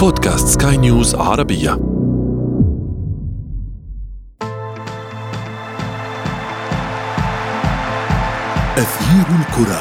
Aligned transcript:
بودكاست 0.00 0.62
سكاي 0.62 0.76
نيوز 0.76 1.14
عربية. 1.14 1.72
أثير 8.78 9.26
الكرة. 9.40 9.80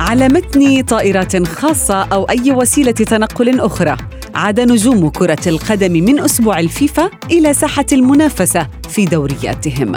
على 0.00 0.28
متن 0.28 0.82
طائرات 0.82 1.46
خاصة 1.46 2.02
أو 2.02 2.24
أي 2.24 2.52
وسيلة 2.52 2.92
تنقل 2.92 3.60
أخرى 3.60 3.96
عاد 4.34 4.60
نجوم 4.60 5.08
كرة 5.08 5.48
القدم 5.48 5.92
من 5.92 6.20
أسبوع 6.20 6.60
الفيفا 6.60 7.10
إلى 7.30 7.54
ساحة 7.54 7.86
المنافسة 7.92 8.66
في 8.88 9.04
دورياتهم 9.04 9.92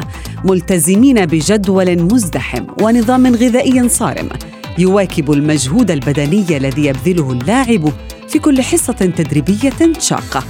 ملتزمين 0.45 1.25
بجدول 1.25 2.03
مزدحم 2.03 2.65
ونظام 2.81 3.35
غذائي 3.35 3.89
صارم. 3.89 4.29
يواكب 4.77 5.31
المجهود 5.31 5.91
البدني 5.91 6.57
الذي 6.57 6.85
يبذله 6.85 7.31
اللاعب 7.31 7.89
في 8.27 8.39
كل 8.39 8.61
حصة 8.61 8.93
تدريبية 8.93 9.93
شاقة. 9.99 10.43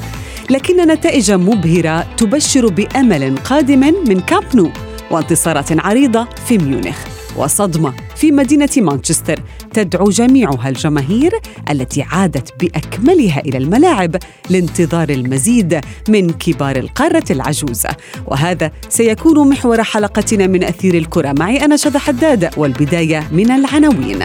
لكن 0.50 0.88
نتائج 0.88 1.32
مبهرة 1.32 2.16
تبشر 2.18 2.68
بأمل 2.68 3.38
قادم 3.38 3.80
من 4.08 4.20
كامب 4.20 4.56
نو 4.56 4.70
وانتصارات 5.12 5.86
عريضة 5.86 6.28
في 6.48 6.58
ميونخ 6.58 6.98
وصدمة. 7.38 7.94
في 8.24 8.32
مدينة 8.32 8.70
مانشستر. 8.78 9.40
تدعو 9.74 10.10
جميعها 10.10 10.70
الجماهير 10.70 11.32
التي 11.70 12.02
عادت 12.02 12.54
بأكملها 12.64 13.40
إلى 13.40 13.58
الملاعب 13.58 14.16
لانتظار 14.50 15.10
المزيد 15.10 15.82
من 16.10 16.30
كبار 16.30 16.76
القارة 16.76 17.24
العجوزة. 17.30 17.90
وهذا 18.28 18.72
سيكون 18.90 19.50
محور 19.50 19.84
حلقتنا 19.84 20.48
من 20.48 20.64
أثير 20.64 20.94
الكرة. 20.94 21.36
معي 21.40 21.66
أنا 21.66 21.78
شذى 21.78 22.00
حداد 22.00 22.50
والبداية 22.58 23.28
من 23.32 23.52
العناوين. 23.52 24.24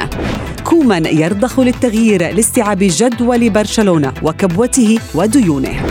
كومان 0.65 1.07
يرضخ 1.07 1.60
للتغيير 1.60 2.35
لاستيعاب 2.35 2.79
جدول 2.80 3.51
برشلونة 3.51 4.12
وكبوته 4.23 4.99
وديونه. 5.15 5.82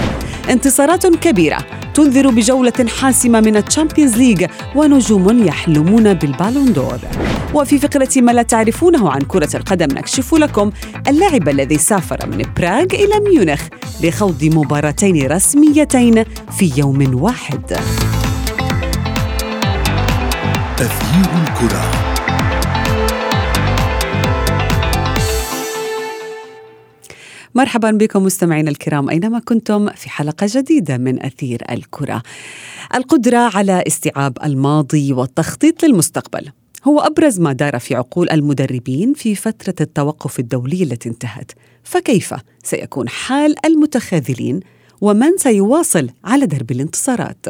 انتصارات 0.49 1.07
كبيرة. 1.07 1.57
تنذر 1.93 2.29
بجولة 2.29 2.85
حاسمة 2.99 3.41
من 3.41 3.57
ال 3.57 3.63
Champions 3.63 4.17
League 4.17 4.45
ونجوم 4.75 5.47
يحلمون 5.47 6.13
بال 6.13 6.28
Ballon 6.28 6.73
d'Or. 6.73 6.99
وفي 7.53 7.79
فقرة 7.79 8.09
ما 8.17 8.31
لا 8.31 8.41
تعرفونه 8.41 9.09
عن 9.09 9.21
كرة 9.21 9.55
القدم 9.55 9.97
نكشف 9.97 10.33
لكم 10.33 10.71
اللاعب 11.07 11.49
الذي 11.49 11.77
سافر 11.77 12.17
من 12.27 12.45
براغ 12.57 12.85
إلى 12.93 13.29
ميونخ 13.29 13.61
لخوض 14.03 14.43
مباراتين 14.43 15.31
رسميتين 15.31 16.23
في 16.57 16.73
يوم 16.77 17.23
واحد. 17.23 17.73
أثير 20.79 21.29
الكرة. 21.43 22.06
مرحبا 27.57 27.91
بكم 27.91 28.23
مستمعينا 28.23 28.69
الكرام 28.69 29.09
أينما 29.09 29.39
كنتم 29.39 29.89
في 29.89 30.09
حلقة 30.09 30.47
جديدة 30.49 30.97
من 30.97 31.25
أثير 31.25 31.61
الكرة. 31.69 32.23
القدرة 32.95 33.37
على 33.37 33.83
استيعاب 33.87 34.37
الماضي 34.43 35.13
والتخطيط 35.13 35.83
للمستقبل 35.83 36.51
هو 36.87 36.99
أبرز 36.99 37.39
ما 37.39 37.53
دار 37.53 37.79
في 37.79 37.95
عقول 37.95 38.29
المدربين 38.29 39.13
في 39.13 39.35
فترة 39.35 39.75
التوقف 39.81 40.39
الدولي 40.39 40.83
التي 40.83 41.09
انتهت. 41.09 41.51
فكيف 41.83 42.33
سيكون 42.63 43.09
حال 43.09 43.65
المتخاذلين 43.65 44.59
ومن 45.01 45.37
سيواصل 45.37 46.09
على 46.23 46.45
درب 46.45 46.71
الانتصارات؟ 46.71 47.45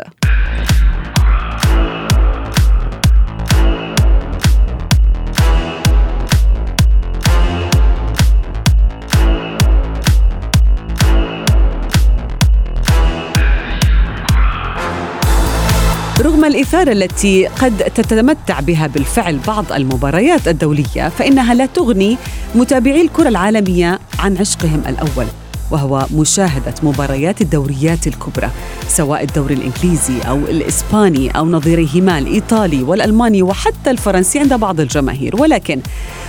رغم 16.37 16.45
الإثارة 16.45 16.91
التي 16.91 17.47
قد 17.47 17.77
تتمتع 17.77 18.59
بها 18.59 18.87
بالفعل 18.87 19.39
بعض 19.47 19.71
المباريات 19.71 20.47
الدولية 20.47 21.09
فإنها 21.09 21.53
لا 21.53 21.65
تغني 21.65 22.17
متابعي 22.55 23.01
الكرة 23.01 23.27
العالمية 23.27 23.99
عن 24.19 24.37
عشقهم 24.37 24.81
الأول 24.87 25.25
وهو 25.71 26.05
مشاهدة 26.13 26.73
مباريات 26.83 27.41
الدوريات 27.41 28.07
الكبرى 28.07 28.49
سواء 28.87 29.23
الدوري 29.23 29.53
الإنجليزي 29.53 30.21
أو 30.21 30.37
الإسباني 30.37 31.29
أو 31.31 31.45
نظيرهما 31.45 32.19
الإيطالي 32.19 32.83
والألماني 32.83 33.43
وحتى 33.43 33.91
الفرنسي 33.91 34.39
عند 34.39 34.53
بعض 34.53 34.79
الجماهير. 34.79 35.41
ولكن 35.41 35.81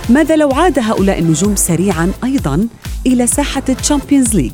ماذا 0.09 0.35
لو 0.35 0.51
عاد 0.51 0.79
هؤلاء 0.79 1.19
النجوم 1.19 1.55
سريعا 1.55 2.11
أيضا 2.23 2.67
إلى 3.05 3.27
ساحة 3.27 3.63
ال 3.69 3.76
Champions 3.76 4.35
League؟ 4.35 4.51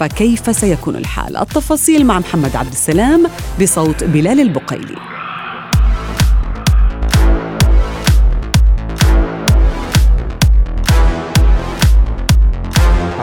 فكيف 0.00 0.56
سيكون 0.56 0.96
الحال؟ 0.96 1.36
التفاصيل 1.36 2.06
مع 2.06 2.18
محمد 2.18 2.56
عبد 2.56 2.72
السلام 2.72 3.26
بصوت 3.62 4.04
بلال 4.04 4.40
البقيلي. 4.40 4.96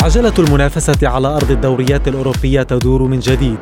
عجلة 0.04 0.34
المنافسة 0.40 1.08
على 1.08 1.28
أرض 1.28 1.52
الدوريات 1.52 2.08
الأوروبية 2.08 2.64
تدور 2.64 3.04
من 3.04 3.20
جديد 3.20 3.58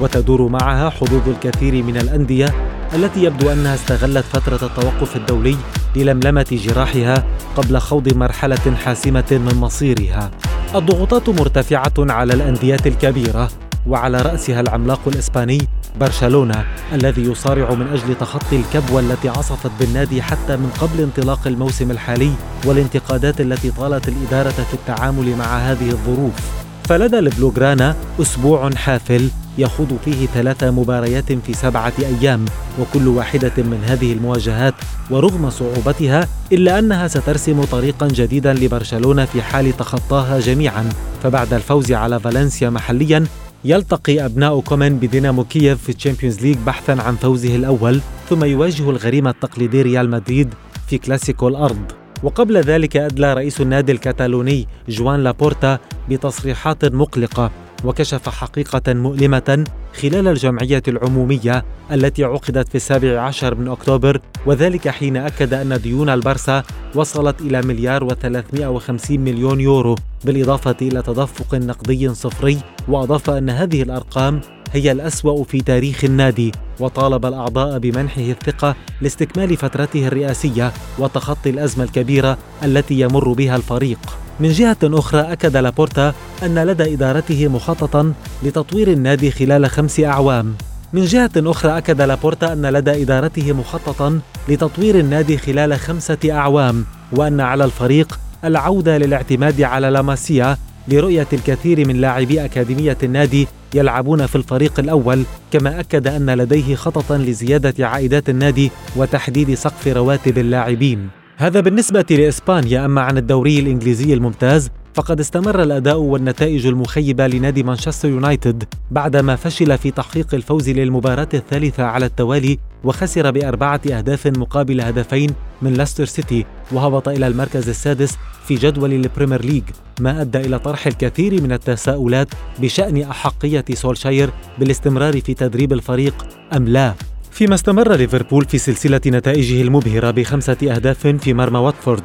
وتدور 0.00 0.48
معها 0.48 0.90
حظوظ 0.90 1.28
الكثير 1.28 1.82
من 1.84 1.96
الأندية 1.96 2.54
التي 2.94 3.24
يبدو 3.24 3.52
أنها 3.52 3.74
استغلت 3.74 4.24
فترة 4.24 4.66
التوقف 4.66 5.16
الدولي 5.16 5.56
للملمة 5.96 6.46
جراحها 6.52 7.24
قبل 7.56 7.78
خوض 7.78 8.14
مرحلة 8.14 8.76
حاسمة 8.84 9.26
من 9.30 9.54
مصيرها 9.54 10.30
الضغوطات 10.74 11.28
مرتفعة 11.28 11.92
على 11.98 12.34
الأندية 12.34 12.78
الكبيرة 12.86 13.48
وعلى 13.86 14.22
رأسها 14.22 14.60
العملاق 14.60 15.00
الإسباني 15.06 15.58
برشلونة 16.00 16.64
الذي 16.92 17.22
يصارع 17.22 17.74
من 17.74 17.86
أجل 17.86 18.14
تخطي 18.14 18.56
الكبوة 18.56 19.00
التي 19.00 19.28
عصفت 19.28 19.70
بالنادي 19.80 20.22
حتى 20.22 20.56
من 20.56 20.70
قبل 20.80 21.00
انطلاق 21.00 21.46
الموسم 21.46 21.90
الحالي 21.90 22.32
والانتقادات 22.64 23.40
التي 23.40 23.70
طالت 23.70 24.08
الإدارة 24.08 24.50
في 24.50 24.74
التعامل 24.74 25.36
مع 25.36 25.58
هذه 25.58 25.88
الظروف. 25.90 26.67
فلدى 26.88 27.18
البلوغرانا 27.18 27.96
أسبوع 28.20 28.70
حافل 28.70 29.28
يخوض 29.58 29.98
فيه 30.04 30.26
ثلاث 30.26 30.64
مباريات 30.64 31.32
في 31.32 31.52
سبعة 31.52 31.92
أيام 31.98 32.44
وكل 32.80 33.08
واحدة 33.08 33.52
من 33.58 33.84
هذه 33.86 34.12
المواجهات 34.12 34.74
ورغم 35.10 35.50
صعوبتها 35.50 36.28
إلا 36.52 36.78
أنها 36.78 37.08
سترسم 37.08 37.62
طريقا 37.62 38.08
جديدا 38.08 38.52
لبرشلونة 38.52 39.24
في 39.24 39.42
حال 39.42 39.76
تخطاها 39.76 40.40
جميعا. 40.40 40.88
فبعد 41.22 41.54
الفوز 41.54 41.92
على 41.92 42.20
فالنسيا 42.20 42.70
محليا 42.70 43.24
يلتقي 43.64 44.24
أبناء 44.24 44.60
كومان 44.60 44.98
بدينامو 44.98 45.44
كييف 45.44 45.82
في 45.82 45.88
ال 45.88 45.93
Champions 45.93 46.40
League 46.40 46.56
بحثا 46.66 46.92
عن 46.92 47.16
فوزه 47.16 47.56
الأول 47.56 48.00
ثم 48.30 48.44
يواجه 48.44 48.90
الغريم 48.90 49.28
التقليدي 49.28 49.82
ريال 49.82 50.10
مدريد 50.10 50.54
في 50.86 50.98
كلاسيكو 50.98 51.48
الأرض. 51.48 51.97
وقبل 52.22 52.56
ذلك 52.56 52.96
أدلى 52.96 53.34
رئيس 53.34 53.60
النادي 53.60 53.92
الكتالوني 53.92 54.66
جوان 54.88 55.22
لابورتا 55.24 55.78
بتصريحات 56.08 56.84
مقلقة 56.84 57.50
وكشف 57.84 58.28
حقيقة 58.28 58.94
مؤلمة 58.94 59.64
خلال 60.02 60.28
الجمعية 60.28 60.82
العمومية 60.88 61.64
التي 61.92 62.24
عقدت 62.24 62.68
في 62.68 62.74
السابع 62.74 63.20
عشر 63.20 63.54
من 63.54 63.68
أكتوبر 63.68 64.20
وذلك 64.46 64.88
حين 64.88 65.16
أكد 65.16 65.54
أن 65.54 65.80
ديون 65.80 66.08
البرسا 66.08 66.62
وصلت 66.94 67.40
إلى 67.40 67.62
مليار 67.62 68.04
وثلاثمائة 68.04 68.66
وخمسين 68.66 69.20
مليون 69.20 69.60
يورو 69.60 69.94
بالإضافة 70.24 70.76
إلى 70.82 71.02
تدفق 71.02 71.54
نقدي 71.54 72.14
صفري 72.14 72.58
وأضاف 72.88 73.30
أن 73.30 73.50
هذه 73.50 73.82
الأرقام 73.82 74.40
هي 74.72 74.92
الأسوأ 74.92 75.44
في 75.44 75.60
تاريخ 75.60 76.04
النادي. 76.04 76.52
وطالب 76.80 77.26
الأعضاء 77.26 77.78
بمنحه 77.78 78.22
الثقة 78.22 78.74
لاستكمال 79.00 79.56
فترته 79.56 80.06
الرئاسية 80.06 80.72
وتخطي 80.98 81.50
الأزمة 81.50 81.84
الكبيرة 81.84 82.38
التي 82.64 83.00
يمر 83.00 83.32
بها 83.32 83.56
الفريق. 83.56 83.98
من 84.40 84.52
جهة 84.52 84.76
أخرى 84.84 85.20
أكد 85.20 85.56
لابورتا 85.56 86.14
أن 86.42 86.58
لدى 86.58 86.94
إدارته 86.94 87.48
مخططا 87.48 88.12
لتطوير 88.42 88.88
النادي 88.88 89.30
خلال 89.30 89.70
خمس 89.70 90.00
أعوام. 90.00 90.54
من 90.92 91.04
جهة 91.04 91.30
أخرى 91.36 91.78
أكد 91.78 92.00
لابورتا 92.00 92.52
أن 92.52 92.66
لدى 92.66 93.02
إدارته 93.02 93.52
مخططا 93.52 94.20
لتطوير 94.48 94.98
النادي 94.98 95.38
خلال 95.38 95.78
خمسة 95.78 96.18
أعوام 96.30 96.84
وأن 97.12 97.40
على 97.40 97.64
الفريق 97.64 98.20
العودة 98.44 98.98
للاعتماد 98.98 99.62
على 99.62 99.90
لاماسيا 99.90 100.56
لرؤية 100.88 101.26
الكثير 101.32 101.88
من 101.88 102.00
لاعبي 102.00 102.44
أكاديمية 102.44 102.98
النادي 103.02 103.48
يلعبون 103.74 104.26
في 104.26 104.36
الفريق 104.36 104.80
الأول 104.80 105.22
كما 105.50 105.80
أكد 105.80 106.06
أن 106.06 106.30
لديه 106.30 106.74
خططا 106.74 107.18
لزيادة 107.18 107.86
عائدات 107.86 108.28
النادي 108.28 108.70
وتحديد 108.96 109.54
سقف 109.54 109.88
رواتب 109.88 110.38
اللاعبين. 110.38 111.08
هذا 111.36 111.60
بالنسبة 111.60 112.06
لإسبانيا 112.10 112.84
أما 112.84 113.00
عن 113.00 113.18
الدوري 113.18 113.58
الإنجليزي 113.58 114.14
الممتاز 114.14 114.70
فقد 114.98 115.20
استمر 115.20 115.62
الأداء 115.62 115.96
والنتائج 115.98 116.66
المخيبة 116.66 117.26
لنادي 117.26 117.62
مانشستر 117.62 118.08
يونايتد 118.08 118.64
بعدما 118.90 119.36
فشل 119.36 119.78
في 119.78 119.90
تحقيق 119.90 120.34
الفوز 120.34 120.70
للمباراة 120.70 121.28
الثالثة 121.34 121.82
على 121.82 122.06
التوالي 122.06 122.58
وخسر 122.84 123.30
بأربعة 123.30 123.80
أهداف 123.92 124.26
مقابل 124.26 124.80
هدفين 124.80 125.30
من 125.62 125.74
ليستر 125.74 126.04
سيتي 126.04 126.46
وهبط 126.72 127.08
إلى 127.08 127.26
المركز 127.26 127.68
السادس 127.68 128.16
في 128.46 128.54
جدول 128.54 128.92
ال 128.92 128.99
Premier 128.99 129.44
League 129.44 129.62
ما 130.00 130.20
أدى 130.20 130.38
إلى 130.38 130.58
طرح 130.58 130.86
الكثير 130.86 131.42
من 131.42 131.52
التساؤلات 131.52 132.28
بشأن 132.60 133.02
أحقية 133.02 133.64
سولشاير 133.72 134.30
بالاستمرار 134.58 135.20
في 135.20 135.34
تدريب 135.34 135.72
الفريق 135.72 136.26
أم 136.56 136.68
لا. 136.68 136.94
فيما 137.30 137.54
استمر 137.54 137.94
ليفربول 137.94 138.44
في 138.44 138.58
سلسلة 138.58 139.00
نتائجه 139.06 139.62
المبهرة 139.62 140.10
بخمسة 140.10 140.56
أهداف 140.62 141.06
في 141.06 141.34
مرمى 141.34 141.58
واتفورد 141.58 142.02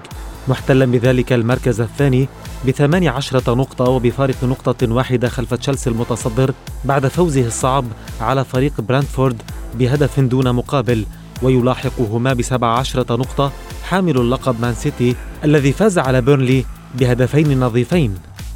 محتلا 0.48 0.86
بذلك 0.86 1.34
المركز 1.34 1.82
الثاني 1.82 2.28
بثماني 2.68 3.08
عشرة 3.08 3.54
نقطة 3.54 3.86
وبفارق 3.86 4.44
نقطة 4.44 4.94
واحدة 4.94 5.30
خلف 5.30 5.54
تشيلسي 5.54 5.90
المتصدر 5.90 6.54
بعد 6.86 7.08
فوزه 7.08 7.48
الصعب 7.48 7.86
على 8.22 8.46
فريق 8.46 8.82
برينتفورد 8.82 9.42
بهدف 9.76 10.20
دون 10.20 10.52
مقابل 10.52 11.06
ويلاحقهما 11.42 12.34
بسبع 12.34 12.68
عشرة 12.68 13.16
نقطة 13.16 13.52
حامل 13.84 14.18
اللقب 14.18 14.62
مان 14.62 14.74
سيتي 14.74 15.16
الذي 15.44 15.72
فاز 15.72 15.98
على 15.98 16.22
بيرنلي 16.22 16.66
بهدفين 17.00 17.60
نظيفين. 17.60 18.16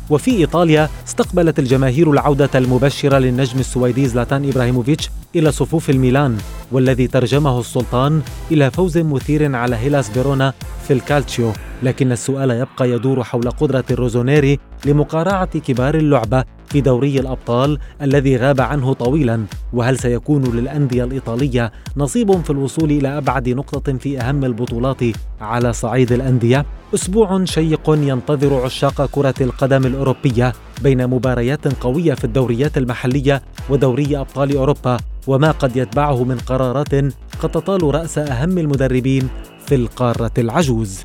وفي 0.10 0.32
إيطاليا 0.32 0.90
استقبلت 1.08 1.60
الجماهير 1.60 2.12
العودة 2.12 2.50
المبشرة 2.56 3.18
للنجم 3.18 3.60
السويدي 3.60 4.08
زلاتان 4.08 4.50
إبراهيموفيتش 4.50 5.10
إلى 5.36 5.52
صفوف 5.52 5.90
الميلان. 5.90 6.38
والذي 6.72 7.08
ترجمه 7.08 7.60
السلطان 7.60 8.22
إلى 8.52 8.72
فوز 8.72 8.98
مثير 8.98 9.56
على 9.56 9.76
هيلاس 9.76 10.10
فيرونا 10.10 10.54
في 10.88 10.94
الكالتشيو. 10.94 11.54
لكن 11.84 12.12
السؤال 12.12 12.52
يبقى 12.52 12.90
يدور 12.90 13.24
حول 13.24 13.50
قدرة 13.52 13.84
الروزونيري 13.92 14.60
لمقارعة 14.86 15.60
كبار 15.60 15.96
اللعبة 15.96 16.44
في 16.70 16.82
دوري 16.82 17.20
الأبطال 17.20 17.80
الذي 18.02 18.38
غاب 18.38 18.62
عنه 18.62 18.94
طويلا. 18.94 19.46
وهل 19.74 20.00
سيكون 20.00 20.44
للأندية 20.44 21.04
الإيطالية 21.04 21.72
نصيب 21.98 22.42
في 22.42 22.50
الوصول 22.50 22.92
إلى 22.92 23.18
أبعد 23.18 23.50
نقطة 23.50 23.94
في 23.94 24.22
أهم 24.22 24.46
البطولات 24.46 25.02
على 25.42 25.74
صعيد 25.74 26.12
الأندية؟ 26.12 26.66
أسبوع 26.96 27.46
شيق 27.46 27.90
ينتظر 27.90 28.64
عشاق 28.66 29.06
كرة 29.06 29.36
القدم 29.42 29.86
الأوروبية. 29.86 30.54
بين 30.82 31.08
مباريات 31.08 31.68
قوية 31.68 32.14
في 32.14 32.24
الدوريات 32.24 32.78
المحلية 32.78 33.42
ودوري 33.70 34.18
أبطال 34.18 34.58
أوروبا 34.58 34.98
وما 35.28 35.52
قد 35.52 35.78
يتبعه 35.78 36.24
من 36.24 36.38
قرارات 36.38 36.96
قد 37.40 37.52
تطال 37.52 37.84
رأس 37.96 38.18
أهم 38.18 38.58
المدربين 38.58 39.30
في 39.66 39.76
القارة 39.76 40.32
العجوز. 40.38 41.04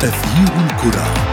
تغيير 0.00 0.52
الكرة. 0.70 1.31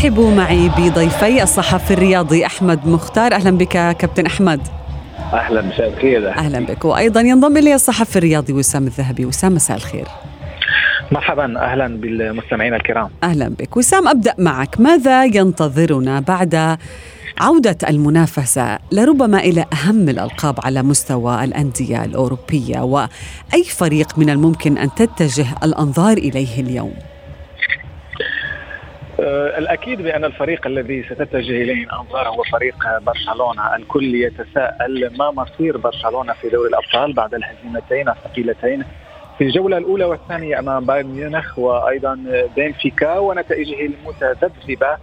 رحبوا 0.00 0.30
معي 0.30 0.68
بضيفي 0.68 1.42
الصحفي 1.42 1.90
الرياضي 1.90 2.46
أحمد 2.46 2.86
مختار. 2.86 3.34
أهلا 3.34 3.50
بك 3.50 3.68
كابتن 3.68 4.26
أحمد. 4.26 4.60
أهلا 5.32 5.62
مساء 5.62 5.88
الخير 5.88 6.28
أهلا 6.28 6.60
بك. 6.66 6.84
وأيضا 6.84 7.20
ينضم 7.20 7.56
إلي 7.56 7.74
الصحفي 7.74 8.16
الرياضي 8.16 8.52
وسام 8.52 8.86
الذهبي. 8.86 9.24
وسام 9.24 9.54
مساء 9.54 9.76
الخير. 9.76 10.08
مرحبا 11.12 11.60
أهلا 11.60 12.00
بالمستمعين 12.00 12.74
الكرام. 12.74 13.10
أهلا 13.22 13.48
بك. 13.48 13.76
وسام 13.76 14.08
أبدأ 14.08 14.34
معك. 14.38 14.80
ماذا 14.80 15.24
ينتظرنا 15.24 16.20
بعد 16.20 16.78
عودة 17.40 17.78
المنافسة 17.88 18.78
لربما 18.92 19.38
إلى 19.38 19.64
أهم 19.72 20.08
الألقاب 20.08 20.54
على 20.64 20.82
مستوى 20.82 21.44
الأندية 21.44 22.04
الأوروبية؟ 22.04 22.80
وأي 22.80 23.64
فريق 23.68 24.18
من 24.18 24.30
الممكن 24.30 24.78
أن 24.78 24.94
تتجه 24.94 25.46
الأنظار 25.62 26.16
إليه 26.16 26.60
اليوم؟ 26.60 26.92
آه، 29.20 29.58
الأكيد 29.58 30.02
بأن 30.02 30.24
الفريق 30.24 30.66
الذي 30.66 31.02
ستتجه 31.02 31.62
إليه 31.62 31.84
الانظار 31.84 32.28
هو 32.28 32.42
فريق 32.42 32.76
برشلونة، 33.06 33.76
الكل 33.76 34.14
يتساءل 34.14 35.10
ما 35.18 35.30
مصير 35.30 35.76
برشلونة 35.76 36.32
في 36.32 36.48
دوري 36.48 36.68
الأبطال 36.68 37.12
بعد 37.12 37.34
الهزيمتين 37.34 38.08
الثقيلتين 38.08 38.84
في 39.38 39.44
الجولة 39.44 39.78
الأولى 39.78 40.04
والثانية 40.04 40.58
أمام 40.58 40.86
بايرن 40.86 41.06
ميونخ 41.06 41.58
وأيضا 41.58 42.18
بنفيكا 42.56 43.18
ونتائجه 43.18 43.86
المتذبذبه 43.86 44.96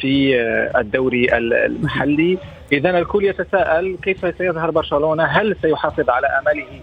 في 0.00 0.40
آه، 0.40 0.80
الدوري 0.80 1.36
المحلي، 1.36 2.38
اذا 2.72 2.98
الكل 2.98 3.24
يتساءل 3.24 3.96
كيف 4.02 4.38
سيظهر 4.38 4.70
برشلونة؟ 4.70 5.24
هل 5.24 5.56
سيحافظ 5.62 6.10
على 6.10 6.26
أمله 6.26 6.80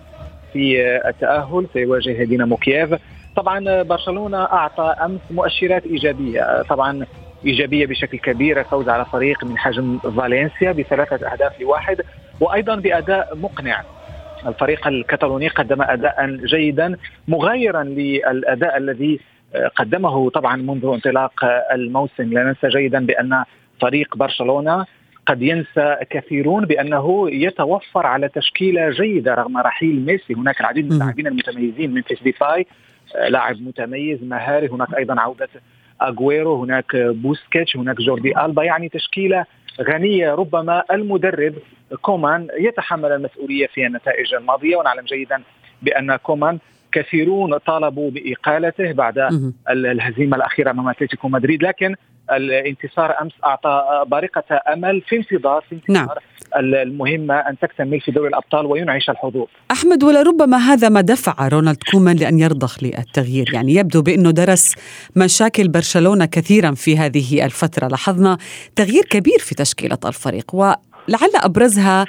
في 0.53 0.81
آه، 0.81 1.09
التأهل؟ 1.09 1.67
سيواجه 1.73 2.23
دينامو 2.23 2.57
كييف؟ 2.57 2.89
طبعا 3.35 3.83
برشلونة 3.83 4.43
أعطى 4.43 4.95
أمس 5.05 5.21
مؤشرات 5.31 5.85
إيجابية. 5.85 6.61
طبعا 6.61 7.05
إيجابية 7.45 7.85
بشكل 7.85 8.17
كبير 8.17 8.59
الفوز 8.59 8.89
على 8.89 9.05
فريق 9.05 9.43
من 9.43 9.57
حجم 9.57 9.99
فالنسيا 9.99 10.71
بثلاثة 10.71 11.31
أهداف 11.31 11.61
لواحد 11.61 12.01
وأيضا 12.39 12.75
بأداء 12.75 13.37
مقنع. 13.37 13.83
الفريق 14.47 14.87
الكتالوني 14.87 15.47
قدم 15.47 15.81
اداء 15.81 16.35
جيدا 16.35 16.97
مغايرا 17.27 17.83
للأداء 17.83 18.77
الذي 18.77 19.19
قدمه 19.75 20.29
طبعا 20.29 20.55
منذ 20.55 20.85
انطلاق 20.85 21.45
الموسم. 21.71 22.33
لا 22.33 22.43
ننسى 22.43 22.67
جيدا 22.67 23.05
بأن 23.05 23.43
فريق 23.81 24.15
برشلونة 24.17 24.85
قد 25.25 25.41
ينسى 25.41 25.95
كثيرون 26.09 26.65
بأنه 26.65 27.29
يتوفر 27.31 28.05
على 28.05 28.29
تشكيلة 28.29 28.89
جيدة 28.89 29.33
رغم 29.33 29.57
رحيل 29.57 30.05
ميسي. 30.05 30.33
هناك 30.33 30.61
العديد 30.61 30.85
من 30.85 30.91
اللاعبين 30.91 31.27
المتميزين 31.27 31.93
ممفيس 31.93 32.23
ديباي. 32.23 32.65
لاعب 33.29 33.61
متميز 33.61 34.23
مهاري. 34.23 34.67
هناك 34.67 34.93
أيضا 34.97 35.19
عودة 35.19 35.49
أغويرو 36.01 36.63
هناك 36.63 36.95
بوسكيتش 36.95 37.77
هناك 37.77 38.01
جوردي 38.01 38.45
ألبا. 38.45 38.63
يعني 38.63 38.89
تشكيلة 38.89 39.45
غنية. 39.81 40.35
ربما 40.35 40.83
المدرب 40.91 41.53
كومان 42.01 42.47
يتحمل 42.59 43.11
المسؤولية 43.11 43.67
في 43.67 43.85
النتائج 43.85 44.33
الماضية. 44.33 44.75
ونعلم 44.75 45.05
جيدا 45.05 45.41
بأن 45.81 46.15
كومان 46.15 46.59
كثيرون 46.91 47.57
طالبوا 47.57 48.11
بإقالته 48.11 48.91
بعد 48.91 49.29
الهزيمة 49.69 50.37
الأخيرة 50.37 50.71
أمام 50.71 50.89
أتلتيكو 50.89 51.29
مدريد 51.29 51.63
لكن 51.63 51.95
الانتصار 52.31 53.21
أمس 53.21 53.31
أعطى 53.45 54.05
بارقة 54.07 54.43
أمل 54.73 55.01
في 55.01 55.15
انتظار 55.15 55.63
في 55.69 55.75
انتظار 55.75 55.95
نعم. 55.95 56.07
المهمة 56.55 57.35
أن 57.35 57.59
تكتمل 57.59 58.01
في 58.01 58.11
دوري 58.11 58.27
الأبطال 58.27 58.65
وينعش 58.65 59.09
الحظوظ. 59.09 59.47
أحمد 59.71 60.03
ولربما 60.03 60.57
هذا 60.57 60.89
ما 60.89 61.01
دفع 61.01 61.47
رونالد 61.47 61.77
كومان 61.91 62.15
لأن 62.15 62.39
يرضخ 62.39 62.83
للتغيير، 62.83 63.53
يعني 63.53 63.73
يبدو 63.73 64.01
بأنه 64.01 64.31
درس 64.31 64.75
مشاكل 65.15 65.67
برشلونة 65.67 66.25
كثيرا 66.25 66.71
في 66.71 66.97
هذه 66.97 67.45
الفترة، 67.45 67.87
لاحظنا 67.87 68.37
تغيير 68.75 69.03
كبير 69.03 69.39
في 69.39 69.55
تشكيلة 69.55 69.97
الفريق 70.05 70.55
ولعل 70.55 70.75
أبرزها 71.45 72.05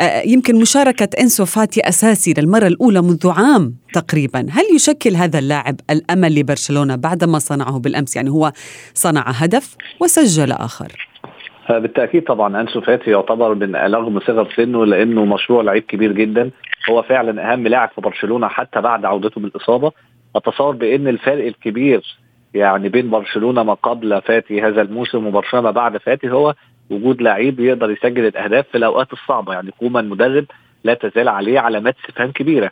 آه، 0.00 0.22
يمكن 0.26 0.60
مشاركة 0.60 1.08
إنسو 1.20 1.44
فاتي 1.44 1.80
أساسي 1.88 2.34
للمرة 2.38 2.66
الأولى 2.66 3.02
منذ 3.02 3.30
عام 3.30 3.74
تقريبا. 3.92 4.46
هل 4.50 4.64
يشكل 4.74 5.10
هذا 5.10 5.38
اللاعب 5.38 5.80
الأمل 5.90 6.34
لبرشلونة 6.34 6.96
بعدما 6.96 7.38
صنعه 7.38 7.78
بالأمس؟ 7.78 8.16
يعني 8.16 8.30
هو 8.30 8.52
صنع 8.94 9.24
هدف 9.26 9.76
وسجل 10.00 10.52
آخر. 10.52 11.08
بالتأكيد 11.70 12.24
طبعا 12.24 12.60
إنسو 12.60 12.80
فاتي 12.80 13.10
يعتبر 13.10 13.54
من 13.54 13.76
رغم 13.76 14.20
صغر 14.20 14.52
سنه 14.56 14.86
لأنه 14.86 15.24
مشروع 15.24 15.62
لعيب 15.62 15.82
كبير 15.82 16.12
جدا. 16.12 16.50
هو 16.90 17.02
فعلا 17.02 17.52
أهم 17.52 17.68
لاعب 17.68 17.90
في 17.94 18.00
برشلونة 18.00 18.48
حتى 18.48 18.80
بعد 18.80 19.04
عودته 19.04 19.40
من 19.40 19.46
الاصابه 19.46 19.92
أتصور 20.36 20.74
بإن 20.76 21.08
الفرق 21.08 21.46
الكبير 21.46 22.18
يعني 22.54 22.88
بين 22.88 23.10
برشلونة 23.10 23.62
ما 23.62 23.74
قبل 23.74 24.22
فاتي 24.22 24.62
هذا 24.62 24.82
الموسم 24.82 25.26
وبرشلونة 25.26 25.70
بعد 25.70 25.96
فاتي 25.96 26.30
هو 26.30 26.54
وجود 26.92 27.22
لعيب 27.22 27.60
يقدر 27.60 27.90
يسجل 27.90 28.26
الأهداف 28.26 28.68
في 28.68 28.78
الأوقات 28.78 29.12
الصعبة. 29.12 29.52
يعني 29.52 29.70
كوما 29.70 30.00
المدرب 30.00 30.44
لا 30.84 30.94
تزال 30.94 31.28
عليه 31.28 31.60
علامات 31.60 31.96
استفهام 32.00 32.30
كبيرة 32.32 32.70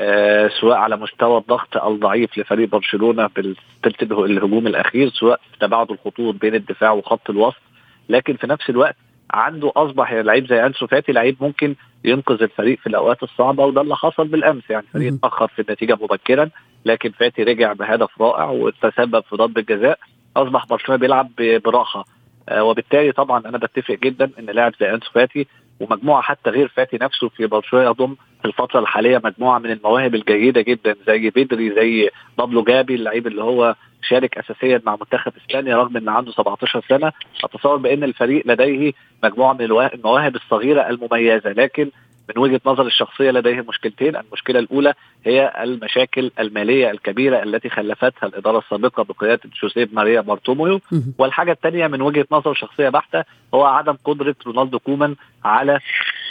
آه 0.00 0.48
سواء 0.60 0.76
على 0.76 0.96
مستوى 0.96 1.38
الضغط 1.38 1.76
الضعيف 1.76 2.38
لفريق 2.38 2.68
برشلونة 2.68 3.30
بالثلث 3.36 4.02
الهجوم 4.02 4.66
الأخير 4.66 5.10
سواء 5.10 5.40
تباعد 5.60 5.90
الخطوط 5.90 6.34
بين 6.34 6.54
الدفاع 6.54 6.92
وخط 6.92 7.30
الوسط. 7.30 7.60
لكن 8.08 8.36
في 8.36 8.46
نفس 8.46 8.70
الوقت 8.70 8.96
عنده 9.30 9.72
أصبح 9.76 10.12
لعيب 10.12 10.46
زي 10.46 10.66
أنسو 10.66 10.86
فاتي 10.86 11.12
لعيب 11.12 11.36
ممكن 11.40 11.74
ينقذ 12.04 12.42
الفريق 12.42 12.78
في 12.78 12.86
الأوقات 12.86 13.22
الصعبة 13.22 13.64
وده 13.64 13.80
اللي 13.80 13.96
حصل 13.96 14.28
بالأمس. 14.28 14.62
يعني 14.70 14.84
الفريق 14.86 15.12
اتأخر 15.14 15.48
في 15.48 15.62
النتيجة 15.62 15.98
مبكرا 16.00 16.50
لكن 16.84 17.10
فاتي 17.10 17.42
رجع 17.42 17.72
بهدف 17.72 18.20
رائع 18.20 18.44
وتسبب 18.50 19.20
في 19.20 19.36
ضربة 19.36 19.60
جزاء. 19.60 19.98
أصبح 20.36 20.66
برشلونة 20.66 21.00
بيلعب 21.00 21.30
براحة. 21.64 22.04
وبالتالي 22.52 23.12
طبعا 23.12 23.42
أنا 23.46 23.58
بتفق 23.58 23.94
جدا 23.94 24.30
إن 24.38 24.46
لاعب 24.46 24.72
زي 24.80 24.90
أنسو 24.94 25.10
فاتي 25.10 25.46
ومجموعة 25.80 26.22
حتى 26.22 26.50
غير 26.50 26.68
فاتي 26.68 26.98
نفسه 27.00 27.28
في 27.28 27.46
برشلونة 27.46 27.84
يضم 27.90 28.14
في 28.42 28.48
الفترة 28.48 28.80
الحالية 28.80 29.20
مجموعة 29.24 29.58
من 29.58 29.70
المواهب 29.70 30.14
الجيدة 30.14 30.60
جدا 30.60 30.94
زي 31.06 31.30
بدري 31.30 31.74
زي 31.74 32.10
بابلو 32.38 32.62
جابي 32.62 32.94
اللعيب 32.94 33.26
اللي 33.26 33.42
هو 33.42 33.74
شارك 34.02 34.38
اساسيا 34.38 34.82
مع 34.86 34.96
منتخب 34.96 35.32
إسبانيا 35.36 35.76
رغم 35.76 35.96
ان 35.96 36.08
عنده 36.08 36.32
17 36.32 36.84
سنة. 36.88 37.12
أتصور 37.44 37.76
بإن 37.76 38.04
الفريق 38.04 38.42
لديه 38.46 38.92
مجموعة 39.24 39.52
من 39.52 39.62
المواهب 39.94 40.36
الصغيرة 40.36 40.88
المميزة 40.88 41.50
لكن 41.52 41.90
من 42.28 42.42
وجهة 42.42 42.60
نظر 42.66 42.86
الشخصية 42.86 43.30
لديه 43.30 43.64
مشكلتين، 43.68 44.16
المشكلة 44.16 44.58
الأولى 44.58 44.94
هي 45.26 45.52
المشاكل 45.62 46.30
المالية 46.38 46.90
الكبيرة 46.90 47.42
التي 47.42 47.68
خلفتها 47.68 48.26
الإدارة 48.26 48.58
السابقة 48.58 49.02
بقيادة 49.02 49.40
جوسيب 49.62 49.94
ماريا 49.94 50.20
بارتوميو، 50.20 50.80
والحاجة 51.18 51.52
الثانية 51.52 51.86
من 51.86 52.02
وجهة 52.02 52.26
نظر 52.32 52.54
شخصية 52.54 52.88
بحتة 52.88 53.24
هو 53.54 53.64
عدم 53.64 53.96
قدرة 54.04 54.34
رونالد 54.46 54.78
كومان 54.78 55.16
على 55.44 55.78